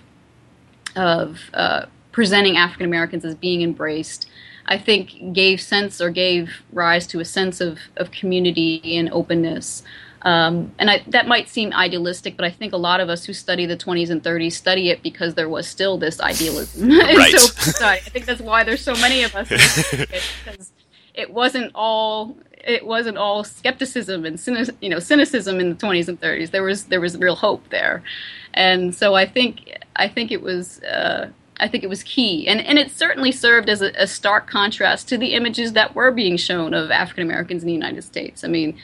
[0.96, 4.28] of uh, presenting African Americans as being embraced,
[4.68, 9.84] I think gave sense or gave rise to a sense of of community and openness.
[10.24, 13.34] Um, and I, that might seem idealistic, but I think a lot of us who
[13.34, 16.90] study the 20s and 30s study it because there was still this idealism.
[16.98, 17.32] Right.
[17.40, 19.48] so, I think that's why there's so many of us.
[19.92, 20.72] because
[21.14, 26.08] it wasn't all it wasn't all skepticism and cynic, you know cynicism in the 20s
[26.08, 26.52] and 30s.
[26.52, 28.04] There was there was real hope there,
[28.54, 30.82] and so I think I think it was.
[30.84, 34.48] Uh, I think it was key, and and it certainly served as a, a stark
[34.48, 38.44] contrast to the images that were being shown of African Americans in the United States.
[38.44, 38.76] I mean,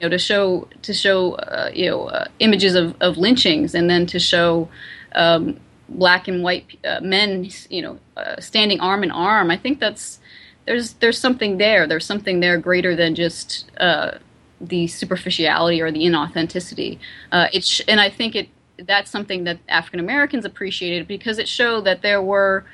[0.00, 3.88] you know, to show to show uh, you know uh, images of, of lynchings, and
[3.90, 4.68] then to show
[5.14, 9.50] um, black and white uh, men, you know, uh, standing arm in arm.
[9.50, 10.18] I think that's
[10.66, 11.86] there's there's something there.
[11.86, 14.18] There's something there greater than just uh,
[14.60, 16.98] the superficiality or the inauthenticity.
[17.30, 21.82] Uh, it's and I think it that's something that African Americans appreciated because it showed
[21.84, 22.64] that there were.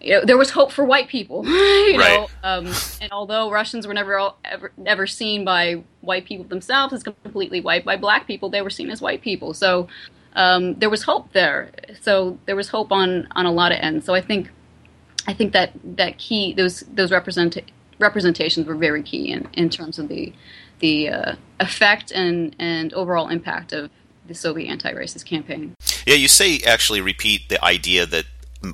[0.00, 2.20] You know, there was hope for white people, you Right.
[2.20, 2.66] know, um,
[3.00, 7.60] and although Russians were never all, ever ever seen by white people themselves as completely
[7.60, 9.54] white, by black people they were seen as white people.
[9.54, 9.88] So
[10.36, 11.70] um, there was hope there.
[12.00, 14.06] So there was hope on on a lot of ends.
[14.06, 14.50] So I think
[15.26, 17.58] I think that that key those those represent
[17.98, 20.32] representations were very key in, in terms of the
[20.78, 23.90] the uh, effect and and overall impact of
[24.28, 25.74] the Soviet anti-racist campaign.
[26.06, 28.26] Yeah, you say actually repeat the idea that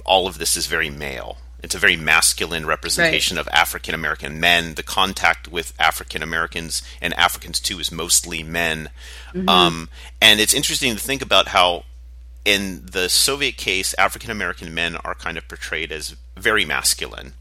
[0.04, 1.38] all of this is very male.
[1.62, 4.74] It's a very masculine representation of African American men.
[4.74, 8.90] The contact with African Americans and Africans too is mostly men.
[9.48, 9.88] Um,
[10.20, 11.84] and it's interesting to think about how,
[12.44, 17.32] in the Soviet case, African American men are kind of portrayed as very masculine,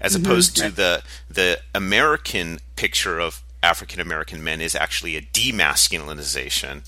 [0.00, 6.82] as opposed to the the American picture of African American men is actually a demasculinization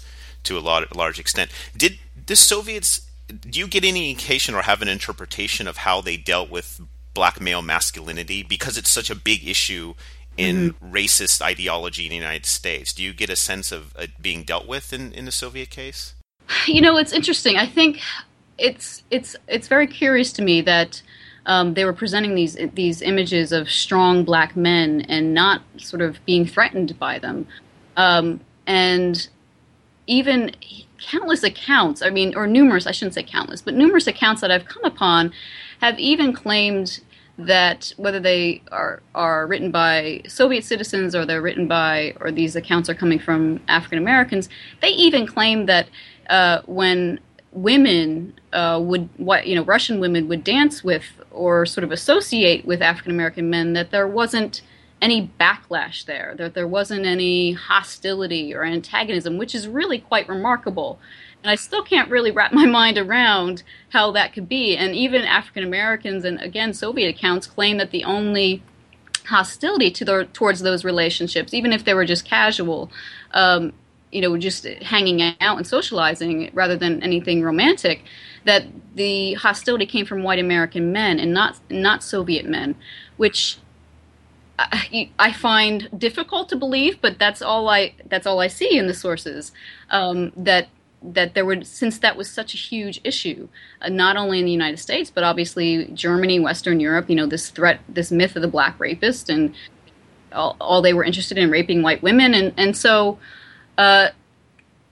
[0.47, 1.51] to a lot, large extent.
[1.77, 3.03] Did the Soviets?
[3.29, 6.81] Do you get any indication or have an interpretation of how they dealt with
[7.15, 9.95] black male masculinity because it's such a big issue
[10.37, 12.93] in racist ideology in the United States?
[12.93, 16.15] Do you get a sense of it being dealt with in, in the Soviet case?
[16.67, 17.57] You know, it's interesting.
[17.57, 18.01] I think
[18.59, 21.03] it's it's it's very curious to me that
[21.47, 26.25] um, they were presenting these these images of strong black men and not sort of
[26.25, 27.47] being threatened by them,
[27.97, 29.29] um, and
[30.07, 30.55] even
[30.99, 32.03] countless accounts.
[32.03, 32.87] I mean, or numerous.
[32.87, 35.33] I shouldn't say countless, but numerous accounts that I've come upon
[35.81, 37.01] have even claimed
[37.39, 42.57] that whether they are are written by Soviet citizens or they're written by or these
[42.57, 44.49] accounts are coming from African Americans,
[44.81, 45.89] they even claim that
[46.31, 47.21] uh, when
[47.53, 52.65] women uh, would what you know Russian women would dance with or sort of associate
[52.65, 54.63] with African American men that there wasn't
[55.01, 60.99] any backlash there that there wasn't any hostility or antagonism which is really quite remarkable.
[61.43, 64.77] And I still can't really wrap my mind around how that could be.
[64.77, 68.63] And even African Americans and again Soviet accounts claim that the only
[69.27, 72.91] hostility to the, towards those relationships even if they were just casual
[73.33, 73.73] um,
[74.13, 78.03] you know, just hanging out and socializing rather than anything romantic,
[78.45, 82.77] that the hostility came from white American men and not not Soviet men,
[83.17, 83.59] which
[84.59, 88.95] I, find difficult to believe, but that's all I that's all I see in the
[88.95, 89.53] sources.
[89.91, 90.69] Um, that
[91.03, 93.49] that there would since that was such a huge issue,
[93.83, 97.11] uh, not only in the United States but obviously Germany, Western Europe.
[97.11, 99.55] You know, this threat, this myth of the black rapist, and
[100.33, 103.19] all, all they were interested in raping white women, and and so
[103.77, 104.09] uh,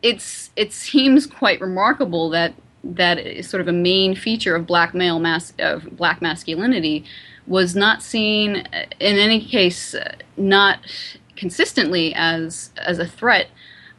[0.03, 4.93] it's it seems quite remarkable that that is sort of a main feature of black
[4.95, 7.05] male mas- of black masculinity
[7.47, 10.79] was not seen uh, in any case uh, not
[11.37, 13.49] consistently as as a threat.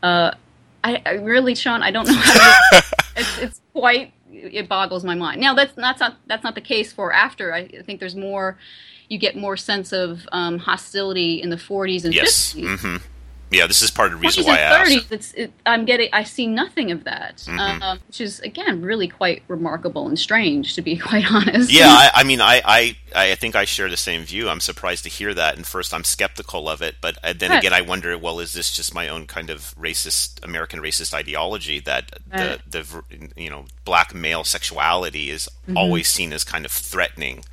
[0.01, 0.31] Uh,
[0.84, 2.84] I, I really, Sean, I don't know how to.
[3.15, 5.41] it's, it's quite it boggles my mind.
[5.41, 7.53] Now that's that's not that's not the case for after.
[7.53, 8.58] I think there's more.
[9.08, 12.53] You get more sense of um, hostility in the 40s and yes.
[12.53, 12.63] 50s.
[12.63, 12.95] Mm-hmm.
[13.51, 15.12] Yeah, this is part of the reason why I and asked.
[15.12, 17.81] it's, it, I'm getting, I see nothing of that, Mhm.
[17.81, 21.71] um, which is again really quite remarkable and strange, to be quite honest.
[21.71, 24.49] Yeah, I, I mean, I, I, I think I share the same view.
[24.49, 25.55] I'm surprised to hear that.
[25.55, 27.60] And first, I'm skeptical of it, but uh, then Right.
[27.60, 31.79] again, I wonder, well, is this just my own kind of racist American racist ideology
[31.81, 32.60] that Right.
[32.69, 37.38] the the you know black male sexuality is always seen as kind of threatening.
[37.38, 37.43] Um,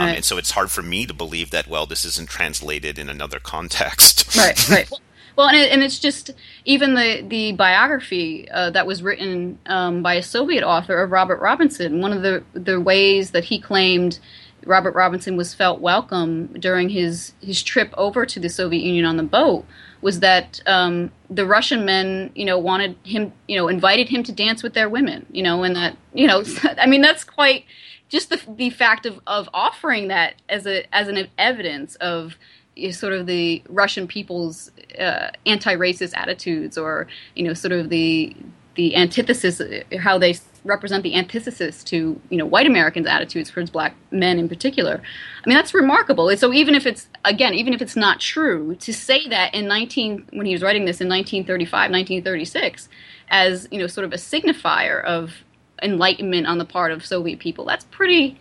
[0.00, 0.06] Mm-hmm.
[0.06, 0.16] Right.
[0.16, 3.38] And so it's hard for me to believe that, well, this isn't translated in another
[3.38, 4.36] context.
[4.36, 4.90] right, right.
[4.90, 5.00] Well,
[5.36, 6.30] well, and, it, and it's just
[6.64, 11.40] even the the biography uh, that was written um, by a Soviet author of Robert
[11.40, 12.00] Robinson.
[12.00, 14.18] One of the the ways that he claimed
[14.64, 19.16] Robert Robinson was felt welcome during his his trip over to the Soviet Union on
[19.16, 19.64] the boat
[20.00, 24.32] was that um, the Russian men, you know, wanted him, you know, invited him to
[24.32, 26.44] dance with their women, you know, and that, you know,
[26.78, 27.64] I mean, that's quite
[28.08, 32.36] just the the fact of, of offering that as a as an evidence of
[32.76, 38.36] know, sort of the Russian people's uh, anti-racist attitudes, or you know, sort of the
[38.76, 39.60] the antithesis,
[39.98, 40.34] how they
[40.64, 45.00] represent the antithesis to you know white Americans' attitudes towards black men in particular.
[45.44, 46.34] I mean, that's remarkable.
[46.36, 50.28] So even if it's again, even if it's not true, to say that in 19
[50.32, 52.88] when he was writing this in 1935, 1936,
[53.28, 55.42] as you know, sort of a signifier of
[55.82, 58.38] enlightenment on the part of Soviet people, that's pretty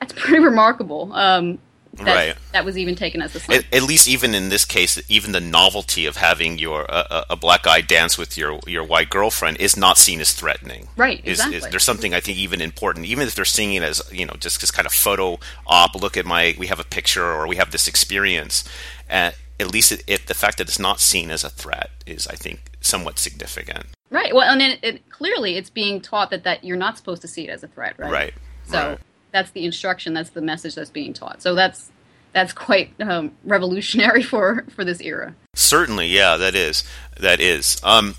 [0.00, 1.12] that's pretty remarkable.
[1.12, 1.58] Um,
[1.96, 2.36] that, Right.
[2.52, 3.58] that was even taken as a sign.
[3.58, 7.36] At, at least, even in this case, even the novelty of having your uh, a-
[7.36, 10.88] black guy dance with your your white girlfriend is not seen as threatening.
[10.96, 11.56] Right, Is, exactly.
[11.58, 14.34] is there's something I think even important, even if they're seeing it as you know
[14.38, 15.94] just this kind of photo op.
[15.94, 18.64] Look at my, we have a picture or we have this experience.
[19.10, 22.26] Uh, at least it, it, the fact that it's not seen as a threat is,
[22.26, 23.86] I think, somewhat significant.
[24.10, 24.34] Right.
[24.34, 27.48] Well, and then it, clearly it's being taught that, that you're not supposed to see
[27.48, 28.12] it as a threat, right?
[28.12, 28.34] Right.
[28.66, 28.98] So right.
[29.36, 30.14] That's the instruction.
[30.14, 31.42] That's the message that's being taught.
[31.42, 31.90] So that's
[32.32, 35.34] that's quite um, revolutionary for for this era.
[35.54, 36.84] Certainly, yeah, that is
[37.20, 37.78] that is.
[37.82, 38.14] Um,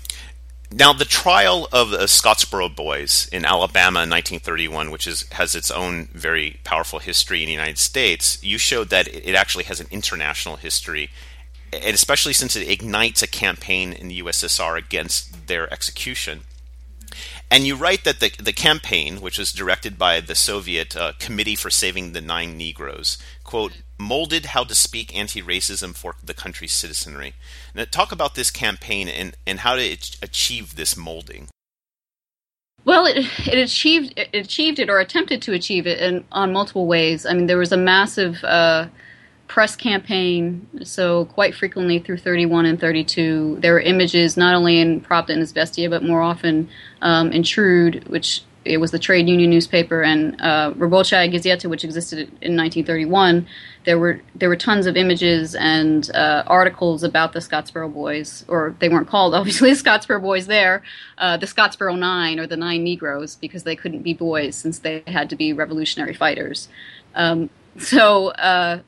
[0.70, 5.70] now, the trial of the Scottsboro Boys in Alabama in 1931, which is has its
[5.70, 9.86] own very powerful history in the United States, you showed that it actually has an
[9.90, 11.10] international history,
[11.72, 16.42] and especially since it ignites a campaign in the USSR against their execution.
[17.50, 21.56] And you write that the, the campaign, which was directed by the Soviet uh, Committee
[21.56, 26.72] for Saving the Nine Negroes, quote, molded how to speak anti racism for the country's
[26.72, 27.34] citizenry.
[27.74, 31.48] Now, talk about this campaign and, and how ach- achieve this molding.
[32.84, 36.86] Well, it it achieved it achieved it or attempted to achieve it in, on multiple
[36.86, 37.26] ways.
[37.26, 38.86] I mean, there was a massive uh,
[39.48, 40.66] press campaign.
[40.84, 45.42] So quite frequently through 31 and 32, there were images not only in Pravda and
[45.42, 46.68] Izvestia, but more often
[47.02, 51.84] um, in Trude, which it was the trade union newspaper, and uh, Rabochaya Gazeta, which
[51.84, 53.46] existed in 1931.
[53.84, 58.74] There were there were tons of images and uh, articles about the Scottsboro Boys, or
[58.78, 60.82] they weren't called obviously the Scottsboro Boys there,
[61.16, 65.02] uh, the Scottsboro Nine or the Nine Negroes because they couldn't be boys since they
[65.06, 66.68] had to be revolutionary fighters.
[67.14, 68.80] Um, so uh,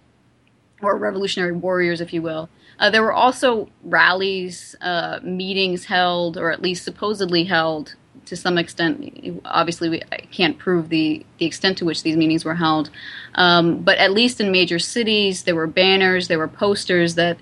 [0.83, 2.49] or revolutionary warriors, if you will.
[2.79, 8.57] Uh, there were also rallies, uh, meetings held, or at least supposedly held to some
[8.57, 9.41] extent.
[9.45, 12.91] Obviously, we can't prove the, the extent to which these meetings were held.
[13.35, 17.39] Um, but at least in major cities, there were banners, there were posters that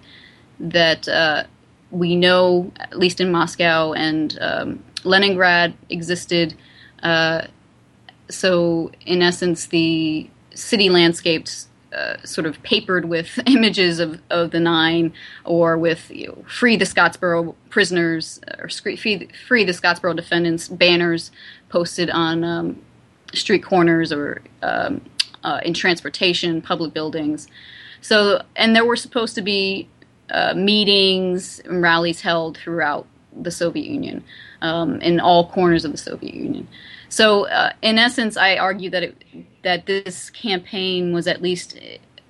[0.61, 1.45] that uh,
[1.93, 6.55] we know, at least in Moscow and um, Leningrad, existed.
[7.03, 7.47] Uh,
[8.29, 14.61] so, in essence, the city landscapes uh, sort of papered with images of, of the
[14.61, 15.13] nine
[15.45, 20.69] or with you know, free the Scottsboro prisoners or scre- free, free the Scottsboro defendants
[20.69, 21.31] banners
[21.69, 22.83] posted on um,
[23.33, 25.01] street corners or um,
[25.45, 27.49] uh, in transportation, public buildings.
[28.01, 29.89] So, and there were supposed to be
[30.31, 33.07] uh, meetings and rallies held throughout
[33.41, 34.25] the Soviet Union,
[34.63, 36.69] um, in all corners of the Soviet Union.
[37.09, 39.23] So, uh, in essence, I argue that it,
[39.69, 41.79] that this campaign was at least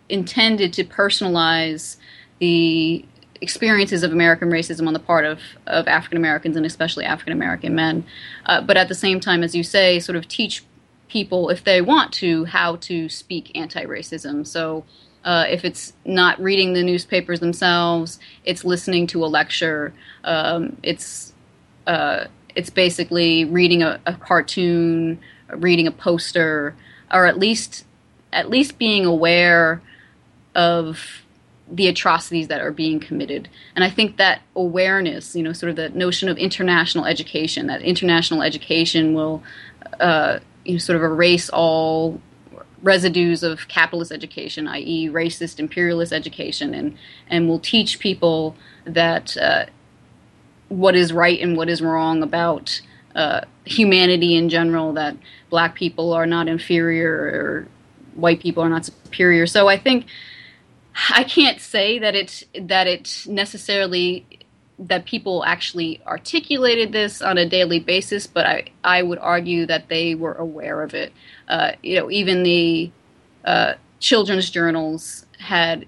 [0.08, 1.96] intended to personalize
[2.40, 3.04] the
[3.40, 7.76] experiences of American racism on the part of, of African Americans and especially African American
[7.76, 8.04] men,
[8.46, 10.64] uh, but at the same time, as you say, sort of teach
[11.06, 14.44] people, if they want to, how to speak anti racism.
[14.44, 14.84] So,
[15.24, 19.94] uh, if it's not reading the newspapers themselves, it's listening to a lecture.
[20.24, 21.32] Um, it's
[21.86, 22.24] uh,
[22.56, 25.20] it's basically reading a, a, cartoon,
[25.50, 26.74] reading a poster,
[27.10, 27.84] or at least
[28.32, 29.80] at least being aware
[30.54, 31.22] of
[31.70, 33.48] the atrocities that are being committed.
[33.74, 37.82] And I think that awareness, you know, sort of the notion of international education, that
[37.82, 39.42] international education will
[40.00, 42.20] uh, you know, sort of erase all
[42.82, 46.96] residues of capitalist education, i.e., racist imperialist education, and
[47.28, 49.66] and will teach people that uh,
[50.68, 52.80] what is right and what is wrong about
[53.14, 54.92] uh, humanity in general.
[54.92, 55.16] That
[55.50, 57.68] black people are not inferior or
[58.14, 59.46] white people are not superior.
[59.46, 60.06] So I think
[61.10, 64.26] I can't say that it that it necessarily
[64.78, 69.88] that people actually articulated this on a daily basis, but I, I would argue that
[69.88, 71.12] they were aware of it.
[71.48, 72.90] Uh, you know, even the
[73.44, 75.86] uh, children's journals had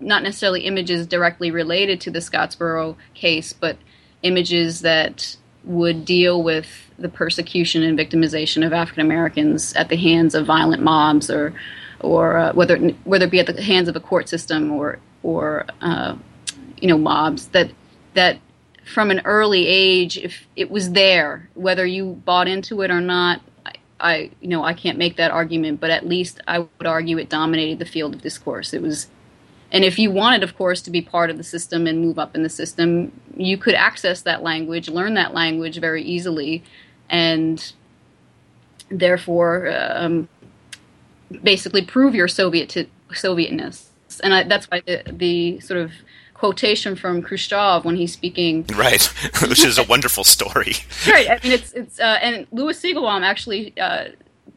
[0.00, 3.76] not necessarily images directly related to the Scottsboro case, but
[4.22, 10.34] images that would deal with the persecution and victimization of African Americans at the hands
[10.34, 11.54] of violent mobs, or
[12.00, 15.66] or uh, whether whether it be at the hands of a court system or or
[15.80, 16.16] uh,
[16.80, 17.70] you know mobs that
[18.14, 18.38] that
[18.84, 23.40] from an early age, if it was there, whether you bought into it or not,
[23.64, 27.18] I, I, you know I can't make that argument, but at least I would argue
[27.18, 28.74] it dominated the field of discourse.
[28.74, 29.08] It was,
[29.70, 32.34] and if you wanted, of course, to be part of the system and move up
[32.34, 36.62] in the system, you could access that language, learn that language very easily,
[37.12, 37.72] and
[38.90, 40.28] therefore um,
[41.44, 43.90] basically prove your Soviet to, Sovietness.
[44.24, 45.92] And I, that's why the, the sort of
[46.34, 48.66] quotation from Khrushchev when he's speaking.
[48.74, 49.04] Right,
[49.46, 50.74] which is a wonderful story.
[51.06, 51.30] right.
[51.30, 54.06] I mean, it's it's uh, and Lewis Siegelbaum actually uh,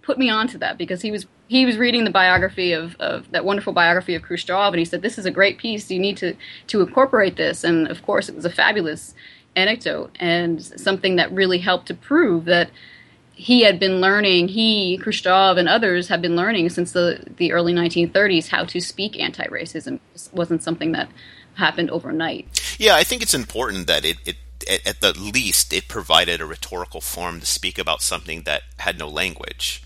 [0.02, 3.46] put me onto that because he was he was reading the biography of, of that
[3.46, 5.92] wonderful biography of Khrushchev, and he said this is a great piece.
[5.92, 6.34] You need to
[6.68, 9.14] to incorporate this, and of course, it was a fabulous
[9.56, 12.70] anecdote and something that really helped to prove that
[13.34, 17.74] he had been learning, he, Khrushchev, and others have been learning since the, the early
[17.74, 20.00] 1930s how to speak anti racism.
[20.32, 21.10] Wasn't something that
[21.56, 22.76] happened overnight.
[22.80, 24.38] Yeah, I think it's important that it, it
[24.88, 29.08] at the least it provided a rhetorical form to speak about something that had no
[29.08, 29.84] language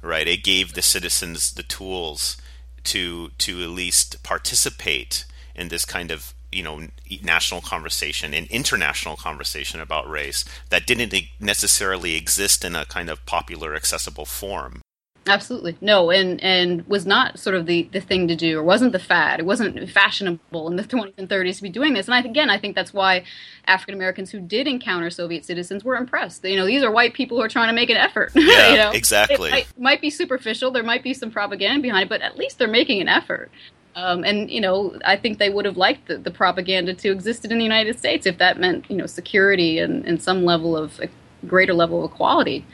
[0.00, 2.36] right it gave the citizens the tools
[2.82, 6.86] to to at least participate in this kind of you know
[7.22, 13.24] national conversation and international conversation about race that didn't necessarily exist in a kind of
[13.26, 14.82] popular accessible form
[15.26, 15.76] Absolutely.
[15.80, 18.98] No, and and was not sort of the, the thing to do or wasn't the
[18.98, 19.38] fad.
[19.38, 22.06] It wasn't fashionable in the 20s and 30s to be doing this.
[22.06, 23.24] And I, again, I think that's why
[23.66, 26.44] African Americans who did encounter Soviet citizens were impressed.
[26.44, 28.32] You know, these are white people who are trying to make an effort.
[28.42, 28.90] Yeah, you know?
[28.90, 29.48] exactly.
[29.48, 30.72] It might, might, be superficial.
[30.72, 33.50] There might be some propaganda behind it, but at least they're making an effort.
[33.94, 37.52] Um, and you know, I think they would have liked the, the, propaganda to existed
[37.52, 41.00] in the United States if that meant you know security and, and some level of
[41.46, 42.64] greater level of equality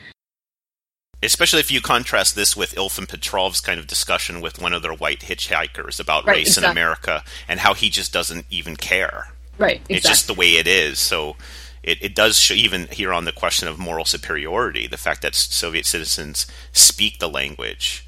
[1.23, 4.83] especially if you contrast this with Ilf and Petrov's kind of discussion with one of
[4.83, 6.67] their white hitchhikers about right, race exactly.
[6.67, 9.29] in America and how he just doesn't even care.
[9.59, 9.77] Right.
[9.77, 9.97] Exactly.
[9.97, 10.99] It's just the way it is.
[10.99, 11.37] So
[11.83, 15.35] it, it does show, even here on the question of moral superiority, the fact that
[15.35, 18.07] Soviet citizens speak the language.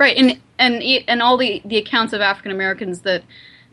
[0.00, 3.22] Right, and and and all the, the accounts of African Americans that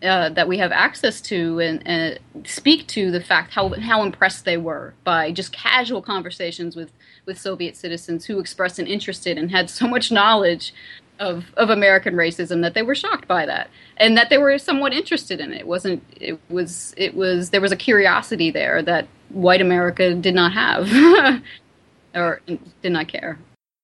[0.04, 4.44] uh, that we have access to and, and, speak to the fact how how impressed
[4.44, 6.92] they were by just casual conversations with
[7.26, 10.74] with Soviet citizens who expressed an interest in and had so much knowledge
[11.18, 14.92] of of American racism that they were shocked by that and that they were somewhat
[14.92, 15.62] interested in it.
[15.62, 20.36] it wasn't it was it was there was a curiosity there that white America did
[20.36, 21.42] not have
[22.14, 22.42] or
[22.82, 23.40] did not care.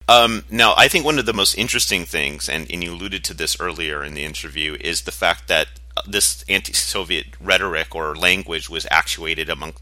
[0.08, 3.34] Um, now, I think one of the most interesting things, and, and you alluded to
[3.34, 5.68] this earlier in the interview, is the fact that
[6.08, 9.74] this anti-Soviet rhetoric or language was actuated among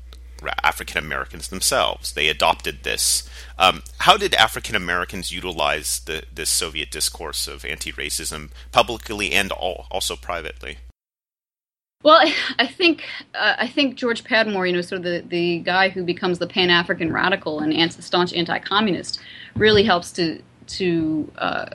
[0.63, 2.13] African Americans themselves.
[2.13, 3.29] They adopted this.
[3.57, 9.87] Um, how did African Americans utilize the this Soviet discourse of anti-racism publicly and all,
[9.91, 10.77] also privately?
[12.03, 12.21] Well,
[12.59, 13.03] I think
[13.35, 16.47] uh, I think George Padmore, you know, sort of the, the guy who becomes the
[16.47, 19.19] Pan African radical and staunch anti-communist,
[19.55, 21.65] really helps to to uh,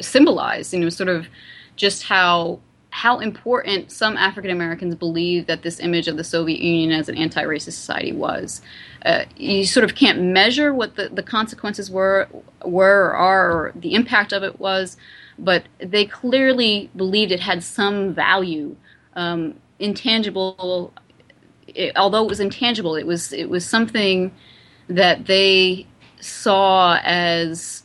[0.00, 1.28] symbolize, you know, sort of
[1.76, 2.60] just how
[2.96, 7.16] how important some African Americans believe that this image of the Soviet Union as an
[7.16, 8.62] anti racist society was.
[9.04, 12.26] Uh, you sort of can't measure what the, the consequences were,
[12.64, 14.96] were or are, or the impact of it was,
[15.38, 18.74] but they clearly believed it had some value.
[19.16, 20.92] Um, intangible,
[21.66, 24.32] it, although it was intangible, it was it was something
[24.88, 25.86] that they
[26.20, 27.82] saw as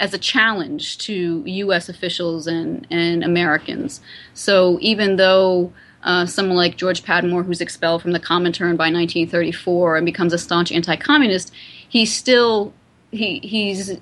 [0.00, 1.88] as a challenge to U.S.
[1.88, 4.00] officials and, and Americans.
[4.34, 5.72] So even though
[6.02, 10.38] uh, someone like George Padmore, who's expelled from the Comintern by 1934 and becomes a
[10.38, 11.52] staunch anti-communist,
[11.88, 12.72] he's still
[13.12, 13.98] he, he's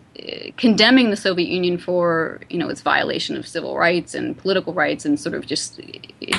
[0.56, 5.04] condemning the Soviet Union for you know its violation of civil rights and political rights,
[5.04, 5.80] and sort of just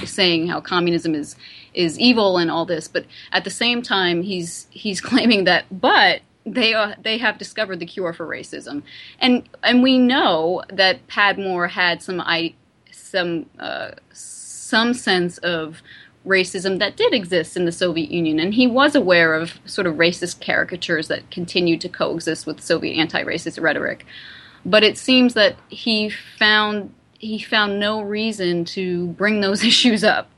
[0.06, 1.36] saying how communism is
[1.74, 2.88] is evil and all this.
[2.88, 7.80] But at the same time, he's he's claiming that, but they are they have discovered
[7.80, 8.84] the cure for racism,
[9.20, 12.56] and and we know that Padmore had some I
[12.92, 15.82] some uh, some sense of
[16.26, 19.96] racism that did exist in the Soviet Union, and he was aware of sort of
[19.96, 24.06] racist caricatures that continued to coexist with Soviet anti-racist rhetoric.
[24.64, 30.32] But it seems that he found he found no reason to bring those issues up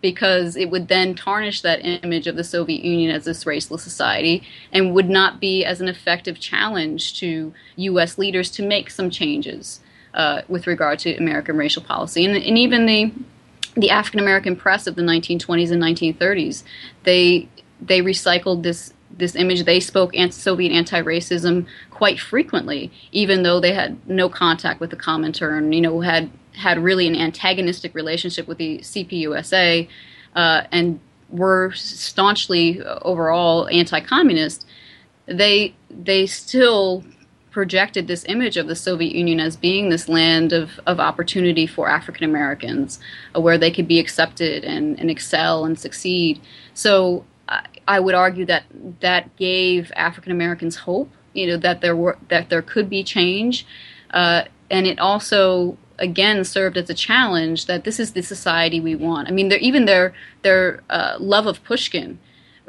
[0.00, 4.42] because it would then tarnish that image of the Soviet Union as this raceless society
[4.72, 8.16] and would not be as an effective challenge to U.S.
[8.16, 9.80] leaders to make some changes
[10.14, 12.24] uh, with regard to American racial policy.
[12.24, 13.12] And, and even the
[13.74, 16.62] the African American press of the 1920s and 1930s,
[17.04, 17.48] they
[17.80, 19.64] they recycled this this image.
[19.64, 25.74] They spoke anti-Soviet anti-racism quite frequently, even though they had no contact with the Comintern.
[25.74, 29.88] You know, had had really an antagonistic relationship with the CPUSA,
[30.34, 34.66] uh, and were staunchly uh, overall anti-communist.
[35.26, 37.04] They they still
[37.50, 41.88] projected this image of the Soviet Union as being this land of, of opportunity for
[41.88, 43.00] African Americans,
[43.34, 46.40] uh, where they could be accepted and, and excel and succeed.
[46.74, 48.64] So I, I would argue that
[49.00, 53.66] that gave African Americans hope, you know, that there were that there could be change,
[54.12, 58.94] uh, and it also again served as a challenge that this is the society we
[58.94, 59.28] want.
[59.28, 62.18] I mean, even their their uh, love of Pushkin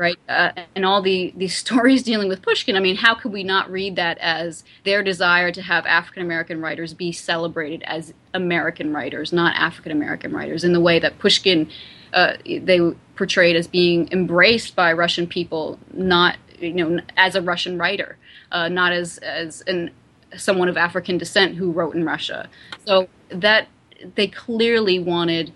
[0.02, 0.18] right?
[0.28, 3.70] Uh, and all the, the stories dealing with Pushkin, I mean, how could we not
[3.70, 9.32] read that as their desire to have African American writers be celebrated as American writers,
[9.32, 11.70] not African American writers, in the way that Pushkin
[12.14, 12.80] uh, they
[13.16, 18.18] portrayed as being embraced by Russian people, not you know as a Russian writer,
[18.52, 19.92] uh, not as as an
[20.36, 22.50] someone of African descent who wrote in Russia.
[22.86, 23.68] So that
[24.16, 25.54] they clearly wanted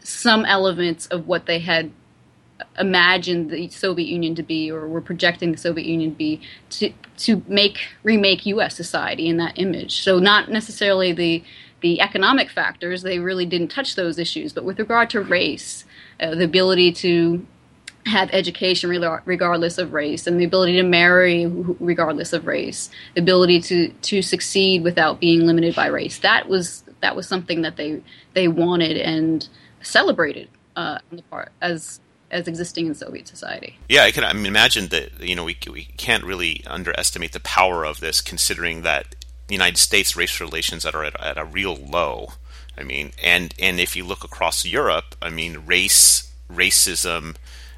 [0.00, 1.90] some elements of what they had
[2.78, 6.40] imagined the Soviet Union to be, or were projecting the Soviet Union to be,
[6.70, 8.74] to to make remake U.S.
[8.74, 10.02] society in that image.
[10.02, 11.44] So not necessarily the
[11.80, 14.52] the economic factors; they really didn't touch those issues.
[14.52, 15.84] But with regard to race,
[16.20, 17.46] uh, the ability to
[18.06, 18.90] have education
[19.24, 24.22] regardless of race, and the ability to marry regardless of race, the ability to to
[24.22, 26.18] succeed without being limited by race.
[26.18, 28.02] That was that was something that they
[28.34, 29.48] they wanted and
[29.82, 32.00] celebrated uh, on the part as
[32.32, 33.76] as existing in Soviet society.
[33.88, 37.40] Yeah, I can I mean, imagine that you know we we can't really underestimate the
[37.40, 39.14] power of this, considering that
[39.46, 42.32] the United States race relations are at, at a real low.
[42.76, 47.36] I mean, and and if you look across Europe, I mean, race racism,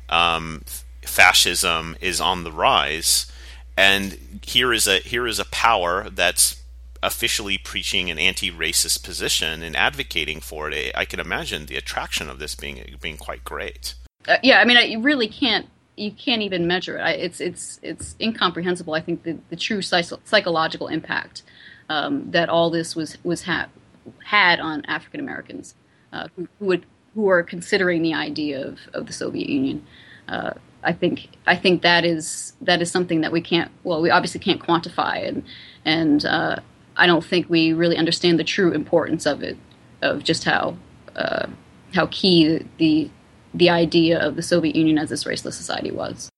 [0.09, 0.63] um,
[1.03, 3.31] fascism is on the rise,
[3.77, 6.63] and here is a here is a power that's
[7.03, 10.91] officially preaching an anti-racist position and advocating for it.
[10.95, 13.95] I can imagine the attraction of this being being quite great
[14.29, 15.67] uh, yeah, I mean, I, you really can't
[15.97, 17.01] you can't even measure it.
[17.01, 18.95] I, it's it's it's incomprehensible.
[18.95, 21.43] I think the, the true psych- psychological impact
[21.89, 23.69] um, that all this was was ha-
[24.25, 25.75] had on African Americans
[26.13, 29.87] uh, who, who, would who are considering the idea of, of the Soviet Union.
[30.29, 30.53] Uh,
[30.83, 34.41] I think I think that is that is something that we can't well we obviously
[34.41, 35.45] can't quantify and
[35.85, 36.57] and uh,
[36.97, 39.57] I don't think we really understand the true importance of it
[40.03, 40.77] of just how
[41.17, 41.47] uh,
[41.95, 43.11] how key the,
[43.55, 46.29] the idea of the Soviet Union as this raceless society was.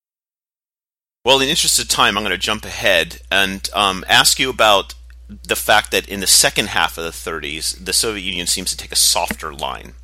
[1.24, 4.94] Well, in interest of time, I'm going to jump ahead and um, ask you about
[5.28, 8.76] the fact that in the second half of the 30s, the Soviet Union seems to
[8.76, 9.94] take a softer line.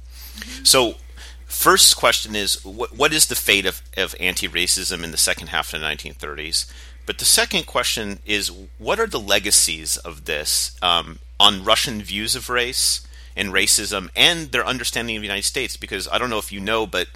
[0.64, 0.96] So,
[1.46, 5.48] first question is what, what is the fate of, of anti racism in the second
[5.48, 6.68] half of the 1930s?
[7.06, 12.34] But the second question is what are the legacies of this um, on Russian views
[12.34, 13.06] of race
[13.36, 15.76] and racism and their understanding of the United States.
[15.76, 17.08] Because I don't know if you know, but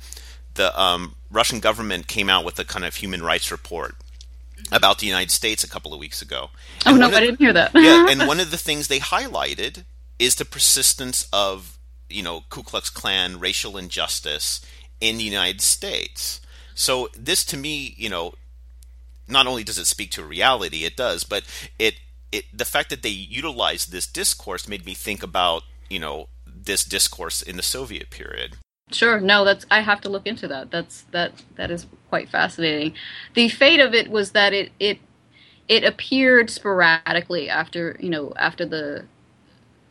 [0.55, 3.95] the um, Russian government came out with a kind of human rights report
[4.73, 6.51] about the United States a couple of weeks ago.
[6.85, 7.73] Oh, and oh no, I didn't hear that.
[7.75, 9.85] yeah, and one of the things they highlighted
[10.19, 14.65] is the persistence of you know Ku Klux Klan racial injustice
[15.01, 16.41] in the United States.
[16.75, 18.35] So this, to me, you know,
[19.29, 21.45] not only does it speak to reality, it does, but
[21.79, 21.97] it
[22.33, 26.85] it the fact that they utilized this discourse made me think about you know this
[26.85, 28.57] discourse in the Soviet period.
[28.93, 29.19] Sure.
[29.21, 30.71] No, that's I have to look into that.
[30.71, 32.95] That's that that is quite fascinating.
[33.35, 34.99] The fate of it was that it it
[35.69, 39.05] it appeared sporadically after you know after the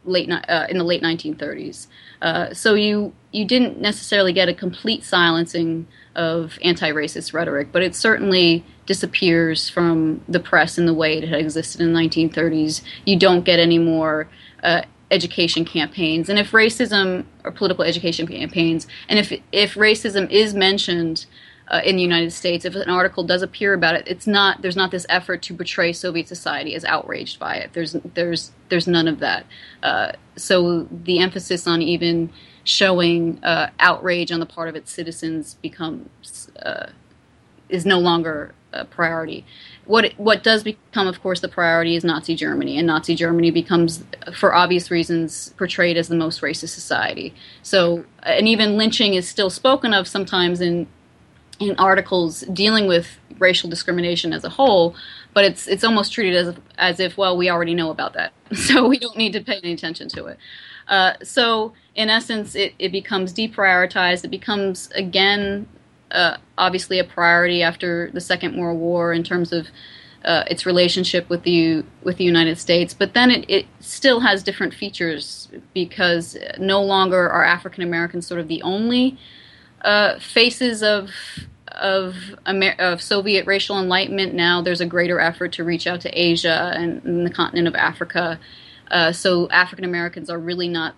[0.06, 1.88] late uh, in the late 1930s.
[2.22, 7.94] Uh, so you you didn't necessarily get a complete silencing of anti-racist rhetoric, but it
[7.94, 12.82] certainly disappears from the press in the way it had existed in the 1930s.
[13.06, 14.30] You don't get any more
[14.64, 20.54] uh, education campaigns and if racism or political education campaigns and if if racism is
[20.54, 21.26] mentioned
[21.68, 24.76] uh, in the United States, if an article does appear about it, it's not there's
[24.76, 27.72] not this effort to portray Soviet society as outraged by it.
[27.74, 29.46] There's there's there's none of that.
[29.82, 32.32] Uh, so the emphasis on even
[32.64, 36.88] showing uh, outrage on the part of its citizens becomes uh,
[37.70, 39.46] is no longer a priority.
[39.86, 44.04] What what does become, of course, the priority is Nazi Germany, and Nazi Germany becomes,
[44.34, 47.34] for obvious reasons, portrayed as the most racist society.
[47.62, 50.88] So, and even lynching is still spoken of sometimes in
[51.60, 54.96] in articles dealing with racial discrimination as a whole,
[55.34, 58.88] but it's it's almost treated as as if well we already know about that, so
[58.88, 60.38] we don't need to pay any attention to it.
[60.88, 64.24] Uh, so in essence, it, it becomes deprioritized.
[64.24, 65.68] It becomes again
[66.16, 69.68] uh, obviously a priority after the Second World War in terms of
[70.24, 74.42] uh, its relationship with the with the United States, but then it, it still has
[74.42, 79.20] different features because no longer are African Americans sort of the only
[79.82, 81.12] uh, faces of
[81.68, 82.16] of,
[82.48, 84.34] Amer- of Soviet racial enlightenment.
[84.34, 87.76] Now there's a greater effort to reach out to Asia and, and the continent of
[87.76, 88.40] Africa.
[88.90, 90.96] Uh, so African Americans are really not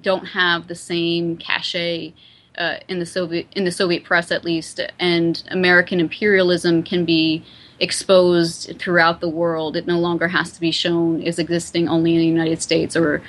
[0.00, 2.12] don't have the same cachet
[2.58, 7.44] uh, in the Soviet in the Soviet press at least, and American imperialism can be
[7.78, 9.76] exposed throughout the world.
[9.76, 13.22] It no longer has to be shown as existing only in the United States or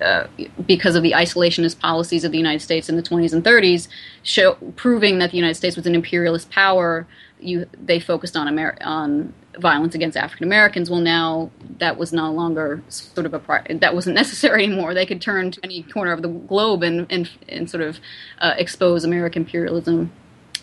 [0.00, 0.26] uh,
[0.66, 3.88] because of the isolationist policies of the United States in the 20s and 30s,
[4.22, 7.06] show, proving that the United States was an imperialist power.
[7.40, 10.90] You, they focused on Amer- on violence against African Americans.
[10.90, 14.94] Well, now that was no longer sort of a pri- that wasn't necessary anymore.
[14.94, 18.00] They could turn to any corner of the globe and and, and sort of
[18.38, 20.12] uh, expose American imperialism,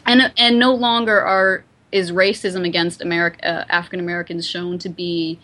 [0.06, 5.40] and and no longer are is racism against America uh, African Americans shown to be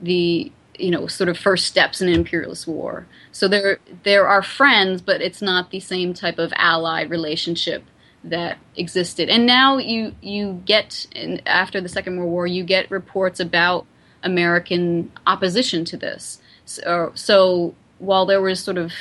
[0.00, 3.06] the you know sort of first steps in an imperialist war.
[3.32, 7.84] So there there are friends, but it's not the same type of allied relationship
[8.24, 9.28] that existed.
[9.28, 11.06] And now you you get
[11.46, 13.86] after the Second World War, you get reports about
[14.22, 16.40] American opposition to this.
[16.64, 18.92] So, so while there was sort of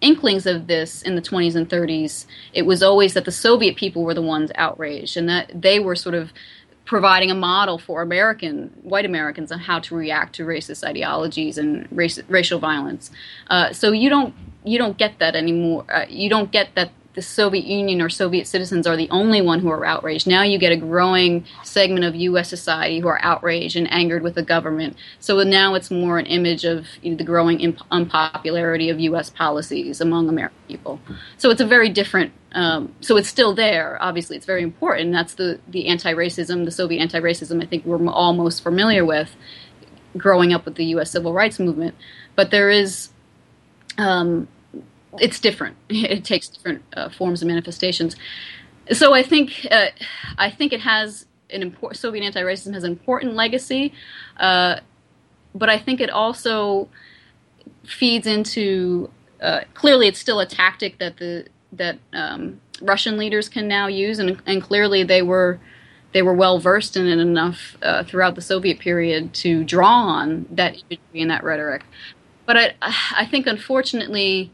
[0.00, 4.02] inklings of this in the 20s and 30s, it was always that the Soviet people
[4.02, 6.32] were the ones outraged and that they were sort of
[6.84, 11.88] providing a model for American white Americans on how to react to racist ideologies and
[11.90, 13.10] race, racial violence.
[13.48, 15.84] Uh, so you don't you don't get that anymore.
[15.90, 19.60] Uh, you don't get that the Soviet Union or Soviet citizens are the only one
[19.60, 20.26] who are outraged.
[20.26, 22.48] Now you get a growing segment of U.S.
[22.48, 24.96] society who are outraged and angered with the government.
[25.20, 29.30] So now it's more an image of you know, the growing imp- unpopularity of U.S.
[29.30, 31.00] policies among American people.
[31.38, 32.32] So it's a very different.
[32.52, 33.96] Um, so it's still there.
[34.00, 35.12] Obviously, it's very important.
[35.12, 37.62] That's the the anti-racism, the Soviet anti-racism.
[37.62, 39.36] I think we're all most familiar with,
[40.16, 41.12] growing up with the U.S.
[41.12, 41.94] civil rights movement.
[42.34, 43.10] But there is.
[43.96, 44.48] Um,
[45.20, 45.76] it's different.
[45.88, 48.16] It takes different uh, forms and manifestations.
[48.92, 49.86] So I think uh,
[50.36, 53.92] I think it has an important Soviet anti-racism has an important legacy,
[54.38, 54.80] uh,
[55.54, 56.88] but I think it also
[57.84, 59.10] feeds into
[59.40, 64.18] uh, clearly it's still a tactic that the that um, Russian leaders can now use,
[64.18, 65.58] and, and clearly they were
[66.12, 70.46] they were well versed in it enough uh, throughout the Soviet period to draw on
[70.50, 71.82] that imagery and that rhetoric.
[72.46, 72.74] But I
[73.16, 74.52] I think unfortunately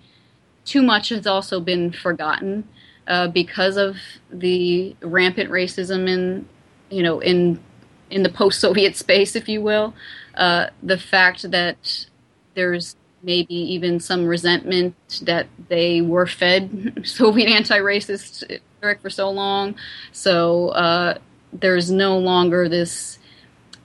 [0.71, 2.62] too much has also been forgotten
[3.09, 3.97] uh, because of
[4.31, 6.49] the rampant racism in
[6.91, 7.59] you know in
[8.09, 9.95] in the post-Soviet space, if you will.
[10.37, 12.07] Uh, the fact that
[12.55, 19.75] there's maybe even some resentment that they were fed Soviet anti-racist rhetoric for so long,
[20.12, 21.18] so uh,
[21.53, 23.18] there's no longer this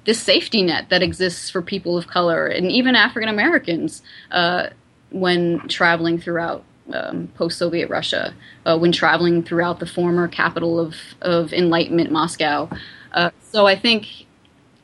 [0.05, 4.67] this safety net that exists for people of color and even African Americans uh,
[5.09, 6.63] when traveling throughout
[6.93, 8.33] um, post-Soviet Russia
[8.65, 12.69] uh, when traveling throughout the former capital of, of Enlightenment, Moscow.
[13.11, 14.25] Uh, so I think,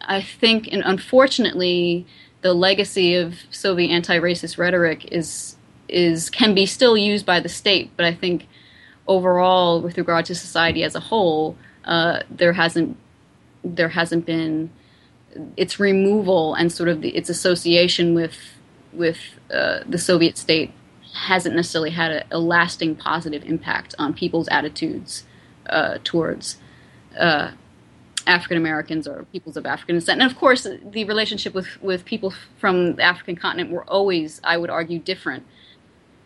[0.01, 2.05] I think, and unfortunately,
[2.41, 5.55] the legacy of Soviet anti-racist rhetoric is
[5.87, 8.47] is can be still used by the state, but I think
[9.07, 12.97] overall, with regard to society as a whole, uh, there hasn't
[13.63, 14.71] there hasn't been
[15.55, 18.37] its removal and sort of the, its association with
[18.93, 19.19] with
[19.53, 20.71] uh, the Soviet state
[21.13, 25.25] hasn't necessarily had a, a lasting positive impact on people's attitudes
[25.69, 26.57] uh, towards
[27.19, 27.51] uh,
[28.27, 30.21] African Americans or peoples of African descent.
[30.21, 34.57] And of course, the relationship with, with people from the African continent were always, I
[34.57, 35.45] would argue, different.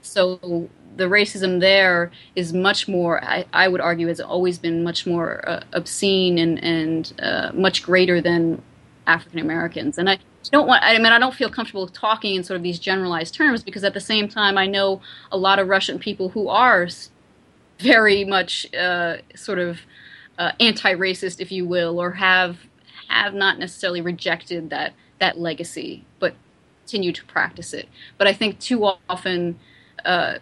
[0.02, 5.08] So the racism there is much more, I, I would argue, has always been much
[5.08, 8.62] more uh, obscene and, and uh, much greater than
[9.08, 9.98] African Americans.
[9.98, 10.20] And I
[10.52, 10.84] don't want.
[10.84, 13.94] I mean, I don't feel comfortable talking in sort of these generalized terms because at
[13.94, 16.88] the same time, I know a lot of Russian people who are
[17.80, 19.80] very much uh, sort of
[20.38, 22.58] uh, anti-racist, if you will, or have
[23.08, 26.34] have not necessarily rejected that that legacy, but
[26.84, 27.88] continue to practice it.
[28.18, 29.60] But I think too often
[30.04, 30.40] uh,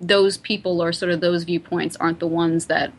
[0.00, 2.92] those people or sort of those viewpoints aren't the ones that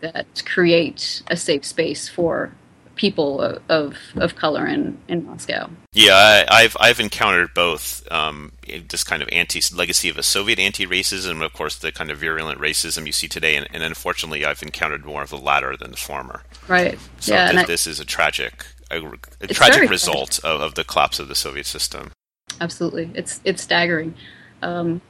[0.00, 2.52] that create a safe space for
[2.96, 5.70] people of of, color in, in Moscow.
[5.92, 8.52] Yeah, I, have I've encountered both um,
[8.88, 12.18] this kind of anti legacy of a Soviet anti-racism, and of course the kind of
[12.18, 15.92] virulent racism you see today, and, and unfortunately I've encountered more of the latter than
[15.92, 16.42] the former.
[16.66, 16.98] Right.
[17.20, 19.02] So yeah, this, I, this is a tragic a,
[19.40, 22.12] a tragic result of, of, the collapse of the Soviet system.
[22.60, 24.14] Absolutely, it's it's staggering.
[24.62, 25.00] Um,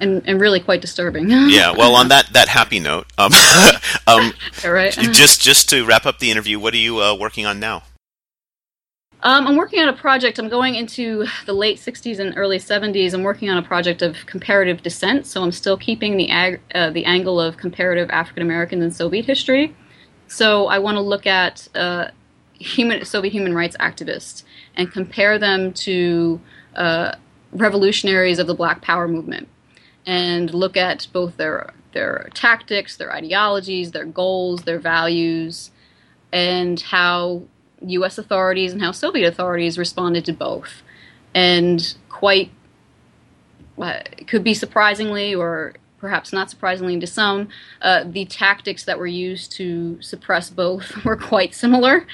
[0.00, 1.30] and, and really quite disturbing.
[1.30, 1.72] yeah.
[1.72, 3.32] Well, on that, that happy note, um,
[4.06, 4.32] um,
[4.64, 4.92] right.
[4.92, 7.82] just just to wrap up the interview, what are you uh, working on now?
[9.22, 10.38] Um, I'm working on a project.
[10.38, 13.12] I'm going into the late 60s and early 70s.
[13.12, 16.90] I'm working on a project of comparative descent, so I'm still keeping the ag- uh,
[16.90, 19.74] the angle of comparative African Americans in Soviet history.
[20.28, 22.08] So I want to look at uh,
[22.58, 24.44] human Soviet human rights activists
[24.76, 26.40] and compare them to
[26.74, 27.12] uh,
[27.52, 29.48] revolutionaries of the Black Power movement
[30.06, 35.70] and look at both their their tactics, their ideologies, their goals, their values,
[36.32, 37.42] and how
[37.80, 38.18] U.S.
[38.18, 40.82] authorities and how Soviet authorities responded to both.
[41.34, 42.50] And quite
[43.80, 47.48] uh, could be surprisingly, or perhaps not surprisingly to some,
[47.82, 52.06] uh, the tactics that were used to suppress both were quite similar.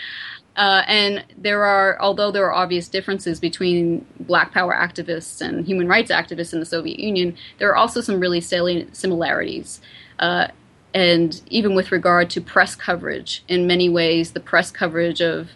[0.56, 5.88] Uh, and there are, although there are obvious differences between Black Power activists and human
[5.88, 9.80] rights activists in the Soviet Union, there are also some really salient similarities.
[10.18, 10.48] Uh,
[10.94, 15.50] and even with regard to press coverage, in many ways, the press coverage of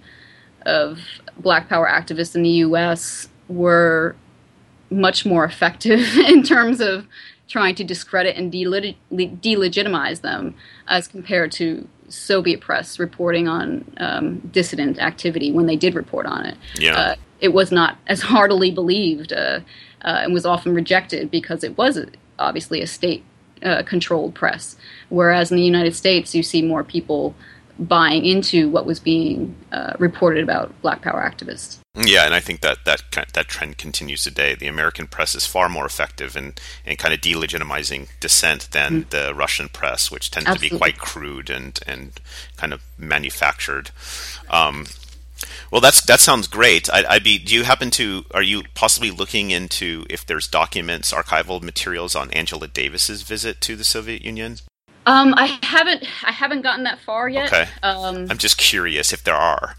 [0.64, 0.98] of
[1.38, 3.28] Black Power activists in the U.S.
[3.48, 4.16] were
[4.90, 7.06] much more effective in terms of
[7.48, 10.54] trying to discredit and delegitimize them
[10.88, 16.46] as compared to Soviet press reporting on um, dissident activity when they did report on
[16.46, 16.56] it.
[16.78, 16.96] Yeah.
[16.96, 19.60] Uh, it was not as heartily believed uh,
[20.02, 21.98] uh, and was often rejected because it was
[22.38, 23.24] obviously a state
[23.62, 24.76] uh, controlled press.
[25.08, 27.34] Whereas in the United States, you see more people
[27.78, 31.78] buying into what was being uh, reported about Black Power activists.
[31.96, 34.54] Yeah, and I think that that that trend continues today.
[34.54, 39.10] The American press is far more effective in, in kind of delegitimizing dissent than mm.
[39.10, 40.68] the Russian press, which tends Absolutely.
[40.68, 42.20] to be quite crude and and
[42.56, 43.90] kind of manufactured.
[44.50, 44.86] Um,
[45.70, 46.90] well, that's that sounds great.
[46.90, 47.38] I, would be.
[47.38, 48.26] Do you happen to?
[48.32, 53.74] Are you possibly looking into if there's documents, archival materials on Angela Davis's visit to
[53.74, 54.56] the Soviet Union?
[55.06, 56.04] Um, I haven't.
[56.24, 57.52] I haven't gotten that far yet.
[57.52, 57.68] Okay.
[57.82, 59.76] Um, I'm just curious if there are.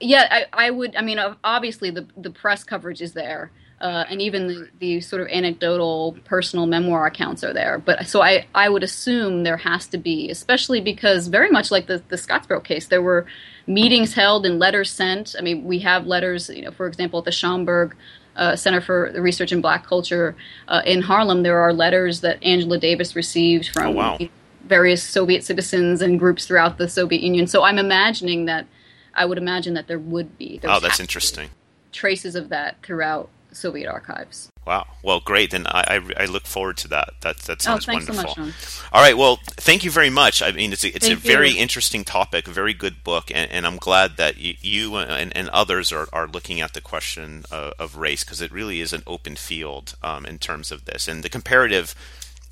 [0.00, 0.96] Yeah, I, I would.
[0.96, 5.22] I mean, obviously the the press coverage is there, uh, and even the, the sort
[5.22, 7.78] of anecdotal, personal memoir accounts are there.
[7.78, 11.86] But so I I would assume there has to be, especially because very much like
[11.86, 13.26] the the Scottsboro case, there were
[13.66, 15.34] meetings held and letters sent.
[15.38, 16.48] I mean, we have letters.
[16.48, 17.92] You know, for example, at the Schomburg
[18.36, 20.36] uh, Center for Research in Black Culture
[20.68, 23.86] uh, in Harlem, there are letters that Angela Davis received from.
[23.86, 24.18] Oh, wow.
[24.64, 27.46] various Soviet citizens and groups throughout the Soviet Union.
[27.46, 28.66] So I'm imagining that
[29.14, 30.60] I would imagine that there would be.
[30.64, 31.50] Oh, that's interesting.
[31.92, 34.50] Traces of that throughout Soviet archives.
[34.66, 34.86] Wow.
[35.02, 35.50] Well, great.
[35.50, 37.14] Then I, I, I, look forward to that.
[37.20, 38.34] That that oh, sounds oh, wonderful.
[38.34, 39.16] So much, All right.
[39.16, 40.42] Well, thank you very much.
[40.42, 41.60] I mean, it's a, it's thank a very you.
[41.60, 45.48] interesting topic, a very good book, and, and I'm glad that you, you and, and,
[45.50, 49.02] others are, are looking at the question of, of race because it really is an
[49.06, 51.94] open field um, in terms of this, and the comparative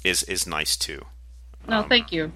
[0.05, 1.07] is is nice too.
[1.67, 2.33] No, um, thank you.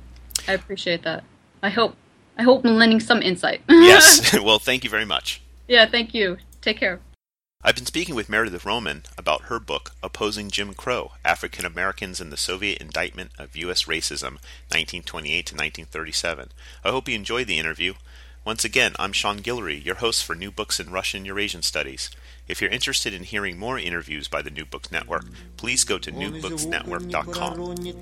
[0.49, 1.25] I appreciate that.
[1.63, 1.97] I hope
[2.37, 3.63] I hope I'm lending some insight.
[3.69, 4.37] yes.
[4.43, 5.41] Well, thank you very much.
[5.67, 6.37] Yeah, thank you.
[6.61, 7.01] Take care.
[7.63, 12.31] I've been speaking with Meredith Roman about her book, Opposing Jim Crow African Americans and
[12.31, 13.85] the Soviet Indictment of U.S.
[13.85, 14.39] Racism,
[14.71, 16.51] 1928 to 1937.
[16.85, 17.95] I hope you enjoyed the interview.
[18.45, 22.11] Once again, I'm Sean Guillory, your host for New Books in Russian Eurasian Studies.
[22.49, 25.25] If you're interested in hearing more interviews by the New Books Network,
[25.57, 27.53] please go to newbooksnetwork.com.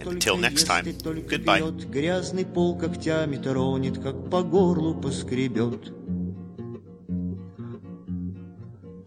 [0.00, 0.84] And until next time,
[1.28, 1.62] goodbye.
[1.90, 5.92] Грязный пол когтями тронет, как по горлу поскребет.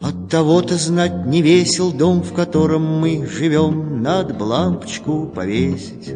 [0.02, 6.16] От того-то знать не весел дом, в котором мы живем, Надо лампочку повесить.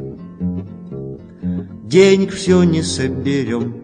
[1.83, 3.80] Денег все не соберем,